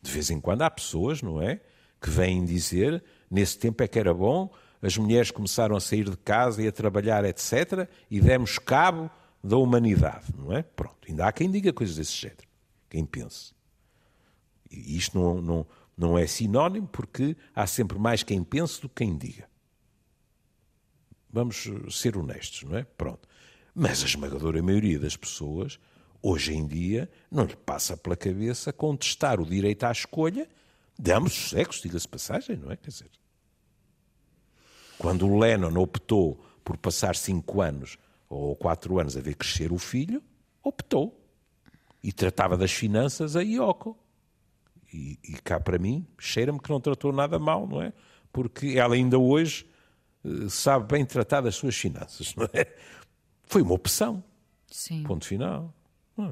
de 0.00 0.10
vez 0.10 0.30
em 0.30 0.40
quando 0.40 0.62
há 0.62 0.70
pessoas, 0.70 1.20
não 1.20 1.42
é? 1.42 1.60
Que 2.00 2.08
vêm 2.08 2.46
dizer, 2.46 3.04
nesse 3.30 3.58
tempo 3.58 3.82
é 3.82 3.86
que 3.86 3.98
era 3.98 4.14
bom, 4.14 4.50
as 4.80 4.96
mulheres 4.96 5.30
começaram 5.30 5.76
a 5.76 5.80
sair 5.80 6.08
de 6.08 6.16
casa 6.16 6.62
e 6.62 6.66
a 6.66 6.72
trabalhar, 6.72 7.26
etc., 7.26 7.86
e 8.10 8.22
demos 8.22 8.58
cabo 8.58 9.10
da 9.42 9.58
humanidade, 9.58 10.32
não 10.34 10.50
é? 10.50 10.62
Pronto, 10.62 10.96
ainda 11.06 11.26
há 11.26 11.32
quem 11.32 11.50
diga 11.50 11.74
coisas 11.74 11.96
desse 11.96 12.14
género, 12.14 12.48
quem 12.88 13.04
pense. 13.04 13.52
Isto 14.74 15.18
não, 15.18 15.40
não, 15.40 15.66
não 15.96 16.18
é 16.18 16.26
sinónimo, 16.26 16.86
porque 16.88 17.36
há 17.54 17.66
sempre 17.66 17.98
mais 17.98 18.22
quem 18.22 18.42
pense 18.42 18.80
do 18.80 18.88
que 18.88 19.04
quem 19.04 19.16
diga. 19.16 19.48
Vamos 21.30 21.68
ser 21.90 22.16
honestos, 22.16 22.62
não 22.62 22.76
é? 22.76 22.84
Pronto. 22.84 23.28
Mas 23.74 24.02
a 24.02 24.06
esmagadora 24.06 24.62
maioria 24.62 24.98
das 24.98 25.16
pessoas, 25.16 25.80
hoje 26.22 26.54
em 26.54 26.66
dia, 26.66 27.10
não 27.30 27.44
lhe 27.44 27.56
passa 27.56 27.96
pela 27.96 28.16
cabeça 28.16 28.72
contestar 28.72 29.40
o 29.40 29.46
direito 29.46 29.84
à 29.84 29.90
escolha 29.90 30.48
de 30.98 31.12
ambos 31.12 31.36
os 31.36 31.50
sexos, 31.50 31.82
diga-se 31.82 32.06
passagem, 32.06 32.56
não 32.56 32.70
é? 32.70 32.76
Quer 32.76 32.90
dizer, 32.90 33.10
quando 34.96 35.26
o 35.26 35.38
Lennon 35.38 35.76
optou 35.80 36.42
por 36.64 36.76
passar 36.76 37.16
cinco 37.16 37.60
anos 37.60 37.98
ou 38.28 38.54
quatro 38.56 38.98
anos 38.98 39.16
a 39.16 39.20
ver 39.20 39.34
crescer 39.34 39.72
o 39.72 39.78
filho, 39.78 40.22
optou. 40.62 41.20
E 42.02 42.12
tratava 42.12 42.56
das 42.56 42.72
finanças 42.72 43.34
a 43.34 43.40
Yoko. 43.40 43.98
E, 44.94 45.18
e 45.24 45.32
cá 45.42 45.58
para 45.58 45.76
mim, 45.76 46.06
cheira-me 46.16 46.60
que 46.60 46.70
não 46.70 46.80
tratou 46.80 47.12
nada 47.12 47.36
mal, 47.36 47.66
não 47.66 47.82
é? 47.82 47.92
Porque 48.32 48.78
ela 48.78 48.94
ainda 48.94 49.18
hoje 49.18 49.66
eh, 50.24 50.48
sabe 50.48 50.86
bem 50.86 51.04
tratar 51.04 51.40
das 51.40 51.56
suas 51.56 51.74
finanças, 51.74 52.32
não 52.36 52.48
é? 52.52 52.72
Foi 53.42 53.60
uma 53.60 53.74
opção. 53.74 54.22
Sim. 54.70 55.02
Ponto 55.02 55.26
final. 55.26 55.74
É? 56.16 56.22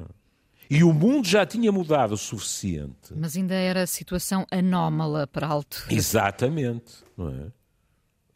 E 0.71 0.85
o 0.85 0.93
mundo 0.93 1.27
já 1.27 1.45
tinha 1.45 1.73
mudado 1.73 2.13
o 2.13 2.17
suficiente. 2.17 3.13
Mas 3.17 3.37
ainda 3.37 3.55
era 3.55 3.85
situação 3.85 4.47
anómala 4.49 5.27
para 5.27 5.49
alto. 5.49 5.85
Exatamente, 5.91 7.03
não 7.17 7.31
é? 7.31 7.53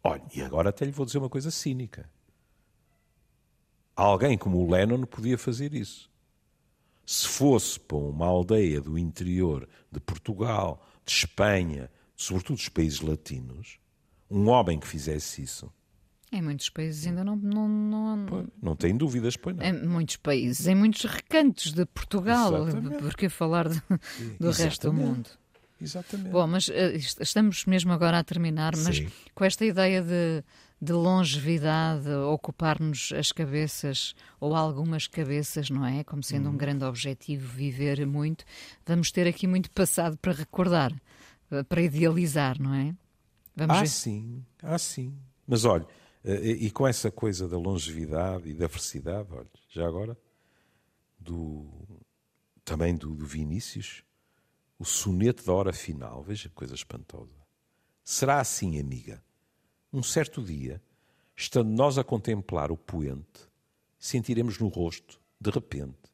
Olha, 0.03 0.23
e 0.35 0.43
agora 0.43 0.71
até 0.71 0.85
lhe 0.85 0.91
vou 0.91 1.07
dizer 1.07 1.19
uma 1.19 1.31
coisa 1.31 1.53
cínica. 1.53 2.11
Alguém 3.95 4.37
como 4.37 4.59
o 4.59 4.69
Lennon 4.69 5.05
podia 5.05 5.39
fazer 5.39 5.73
isso. 5.73 6.11
Se 7.07 7.29
fosse 7.29 7.79
para 7.79 7.97
uma 7.97 8.27
aldeia 8.27 8.81
do 8.81 8.99
interior 8.99 9.69
de 9.93 10.01
Portugal, 10.01 10.85
de 11.05 11.13
Espanha, 11.13 11.89
sobretudo 12.17 12.57
dos 12.57 12.69
países 12.69 13.01
latinos, 13.01 13.79
um 14.29 14.49
homem 14.49 14.79
que 14.79 14.89
fizesse 14.89 15.41
isso. 15.41 15.73
Em 16.33 16.43
muitos 16.43 16.69
países 16.69 17.07
ainda 17.07 17.23
não. 17.23 17.37
Não, 17.37 17.69
não, 17.69 18.27
pois, 18.27 18.47
não 18.61 18.75
tem 18.75 18.97
dúvidas, 18.97 19.37
pois 19.37 19.57
não. 19.57 19.65
Em 19.65 19.87
muitos 19.87 20.17
países, 20.17 20.67
em 20.67 20.75
muitos 20.75 21.05
recantos 21.05 21.73
de 21.73 21.87
Portugal, 21.87 22.67
Exatamente. 22.67 23.03
porque 23.03 23.29
falar 23.29 23.69
de, 23.69 23.79
do 23.79 24.49
Exatamente. 24.49 24.63
resto 24.63 24.91
do 24.91 24.93
mundo. 24.93 25.31
Exatamente. 25.81 26.31
Bom, 26.31 26.47
mas 26.47 26.69
uh, 26.69 26.73
estamos 27.21 27.65
mesmo 27.67 27.93
agora 27.93 28.19
a 28.19 28.25
terminar, 28.25 28.75
mas 28.77 28.97
Sim. 28.97 29.09
com 29.35 29.45
esta 29.45 29.65
ideia 29.65 30.03
de, 30.03 30.43
de 30.81 30.93
longevidade, 30.93 32.09
ocupar-nos 32.11 33.13
as 33.13 33.33
cabeças, 33.33 34.15
ou 34.39 34.55
algumas 34.55 35.07
cabeças, 35.07 35.71
não 35.71 35.85
é? 35.85 36.05
Como 36.05 36.23
sendo 36.23 36.49
hum. 36.49 36.53
um 36.53 36.57
grande 36.57 36.85
objetivo, 36.85 37.49
viver 37.49 38.07
muito, 38.07 38.45
vamos 38.85 39.11
ter 39.11 39.27
aqui 39.27 39.47
muito 39.47 39.71
passado 39.71 40.19
para 40.19 40.33
recordar, 40.33 40.93
para 41.69 41.81
idealizar, 41.81 42.61
não 42.61 42.75
é? 42.75 42.95
Vamos 43.55 43.77
ah, 43.77 43.81
ver. 43.81 43.89
sim, 43.89 44.45
ah, 44.63 44.79
sim. 44.79 45.15
Mas 45.47 45.65
olha, 45.65 45.87
eh, 46.23 46.51
e 46.51 46.71
com 46.71 46.87
essa 46.87 47.11
coisa 47.11 47.49
da 47.49 47.57
longevidade 47.57 48.51
e 48.51 48.53
da 48.53 48.69
felicidade, 48.69 49.29
olha, 49.33 49.49
já 49.71 49.87
agora, 49.87 50.17
do, 51.19 51.67
também 52.65 52.95
do, 52.95 53.15
do 53.15 53.25
Vinícius, 53.25 54.05
o 54.79 54.85
soneto 54.85 55.45
da 55.45 55.53
hora 55.55 55.73
final, 55.73 56.23
veja 56.23 56.51
que 56.51 56.55
coisa 56.55 56.75
espantosa. 56.75 57.35
Será 58.05 58.41
assim, 58.41 58.79
amiga. 58.79 59.25
Um 59.93 60.03
certo 60.03 60.43
dia, 60.43 60.83
estando 61.37 61.71
nós 61.71 61.97
a 61.97 62.05
contemplar 62.05 62.73
o 62.73 62.77
poente, 62.77 63.49
sentiremos 63.99 64.59
no 64.59 64.69
rosto, 64.69 65.21
de 65.41 65.51
repente, 65.51 66.11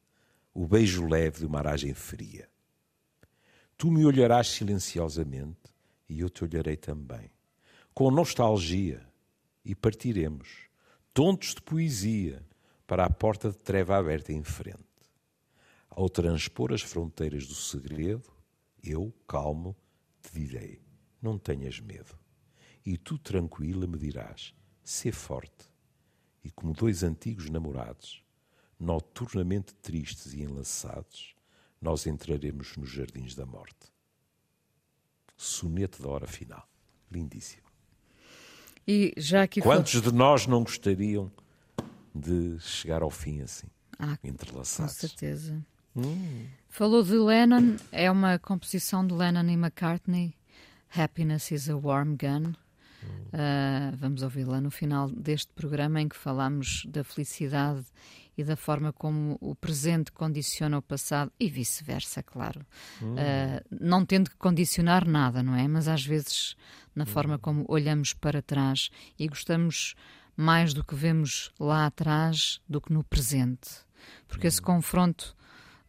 o 0.55 0.67
beijo 0.67 1.07
leve 1.07 1.41
de 1.41 1.47
uma 1.47 1.59
aragem 1.59 1.95
fria. 1.95 2.49
Tu 3.77 3.91
me 3.91 4.05
olharás 4.05 4.49
silenciosamente 4.49 5.73
e 6.09 6.21
eu 6.21 6.29
te 6.29 6.45
olharei 6.45 6.77
também, 6.77 7.31
com 7.95 8.11
nostalgia, 8.11 9.07
e 9.65 9.75
partiremos, 9.75 10.69
tontos 11.15 11.55
de 11.55 11.63
poesia, 11.63 12.45
para 12.87 13.07
a 13.07 13.11
porta 13.11 13.51
de 13.51 13.57
treva 13.57 13.97
aberta 13.97 14.33
em 14.33 14.43
frente. 14.43 14.79
Ao 15.89 16.09
transpor 16.09 16.73
as 16.73 16.83
fronteiras 16.83 17.47
do 17.47 17.55
segredo, 17.55 18.31
eu, 18.83 19.15
calmo, 19.27 19.77
te 20.21 20.33
direi: 20.33 20.83
não 21.21 21.39
tenhas 21.39 21.81
medo. 21.81 22.19
E 22.85 22.97
tu, 22.97 23.19
tranquila, 23.19 23.87
me 23.87 23.99
dirás: 23.99 24.55
sê 24.83 25.13
forte. 25.13 25.71
E 26.45 26.51
como 26.51 26.73
dois 26.73 27.03
antigos 27.03 27.49
namorados, 27.49 28.25
noturnamente 28.79 29.75
tristes 29.75 30.35
e 30.35 30.43
enlaçados, 30.43 31.37
nós 31.81 32.07
entraremos 32.07 32.77
nos 32.77 32.91
jardins 32.91 33.35
da 33.35 33.47
morte 33.47 33.93
soneto 35.43 36.03
da 36.03 36.09
hora 36.09 36.27
final. 36.27 36.67
lindíssimo. 37.11 37.63
E 38.89 39.13
já 39.17 39.43
aqui 39.43 39.61
Quantos 39.61 40.01
de 40.01 40.13
nós 40.13 40.47
não 40.47 40.65
gostariam 40.65 41.31
de 42.15 42.59
chegar 42.61 43.03
ao 43.03 43.11
fim 43.11 43.43
assim, 43.43 43.69
ah, 43.99 44.19
entrelaçados? 44.25 44.95
Com 44.95 45.01
certeza. 45.01 45.65
Hum. 45.95 46.47
Falou 46.69 47.03
de 47.03 47.13
Lennon, 47.13 47.77
é 47.93 48.11
uma 48.11 48.39
composição 48.39 49.07
de 49.07 49.15
Lennon 49.15 49.45
e 49.51 49.53
McCartney. 49.53 50.35
Happiness 50.97 51.51
is 51.51 51.69
a 51.69 51.77
Warm 51.77 52.17
Gun. 52.17 52.55
Uh, 53.07 53.97
vamos 53.97 54.23
ouvi-la 54.23 54.61
no 54.61 54.71
final 54.71 55.09
deste 55.11 55.53
programa 55.55 56.01
em 56.01 56.09
que 56.09 56.17
falamos 56.17 56.85
da 56.87 57.03
felicidade 57.03 57.85
e 58.37 58.45
da 58.45 58.57
forma 58.57 58.93
como 58.93 59.37
o 59.41 59.55
presente 59.55 60.11
condiciona 60.13 60.79
o 60.79 60.83
passado 60.83 61.31
e 61.39 61.49
vice-versa, 61.49 62.23
claro. 62.23 62.65
Hum. 63.01 63.15
Uh, 63.15 63.77
não 63.81 64.05
tendo 64.05 64.31
que 64.31 64.37
condicionar 64.37 65.07
nada, 65.07 65.43
não 65.43 65.55
é? 65.55 65.67
Mas 65.69 65.89
às 65.89 66.05
vezes 66.05 66.57
na 66.95 67.07
forma 67.07 67.39
como 67.39 67.65
olhamos 67.69 68.13
para 68.13 68.43
trás 68.43 68.91
e 69.19 69.27
gostamos 69.29 69.95
mais 70.37 70.73
do 70.73 70.85
que 70.85 70.95
vemos 70.95 71.53
lá 71.59 71.87
atrás 71.87 72.61
do 72.69 72.81
que 72.81 72.93
no 72.93 73.05
presente. 73.05 73.71
Porque 74.27 74.47
esse 74.47 74.61
confronto 74.61 75.37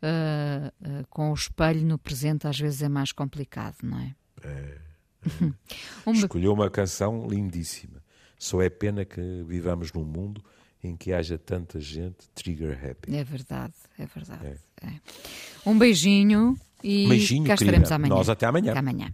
uh, 0.03 1.07
com 1.09 1.31
o 1.31 1.33
espelho 1.33 1.85
no 1.85 1.97
presente 1.97 2.47
às 2.47 2.59
vezes 2.59 2.81
é 2.81 2.89
mais 2.89 3.11
complicado, 3.11 3.77
não 3.83 3.99
é? 3.99 4.15
É. 4.43 4.82
Escolheu 6.13 6.53
uma 6.53 6.69
canção 6.69 7.27
lindíssima. 7.27 8.01
Só 8.37 8.61
é 8.61 8.69
pena 8.69 9.05
que 9.05 9.21
vivamos 9.47 9.91
num 9.93 10.03
mundo 10.03 10.43
em 10.83 10.97
que 10.97 11.13
haja 11.13 11.37
tanta 11.37 11.79
gente 11.79 12.29
trigger 12.35 12.77
happy. 12.77 13.15
É 13.15 13.23
verdade, 13.23 13.73
é 13.97 14.05
verdade. 14.05 14.59
É. 14.81 14.87
É. 14.87 14.99
Um 15.65 15.77
beijinho 15.77 16.57
e 16.83 17.07
beijinho, 17.07 17.45
cá 17.45 17.53
estaremos 17.53 17.91
amanhã. 17.91 18.13
Nós 18.13 18.27
até 18.27 18.45
amanhã. 18.45 18.71
Até 18.71 18.79
amanhã. 18.79 19.13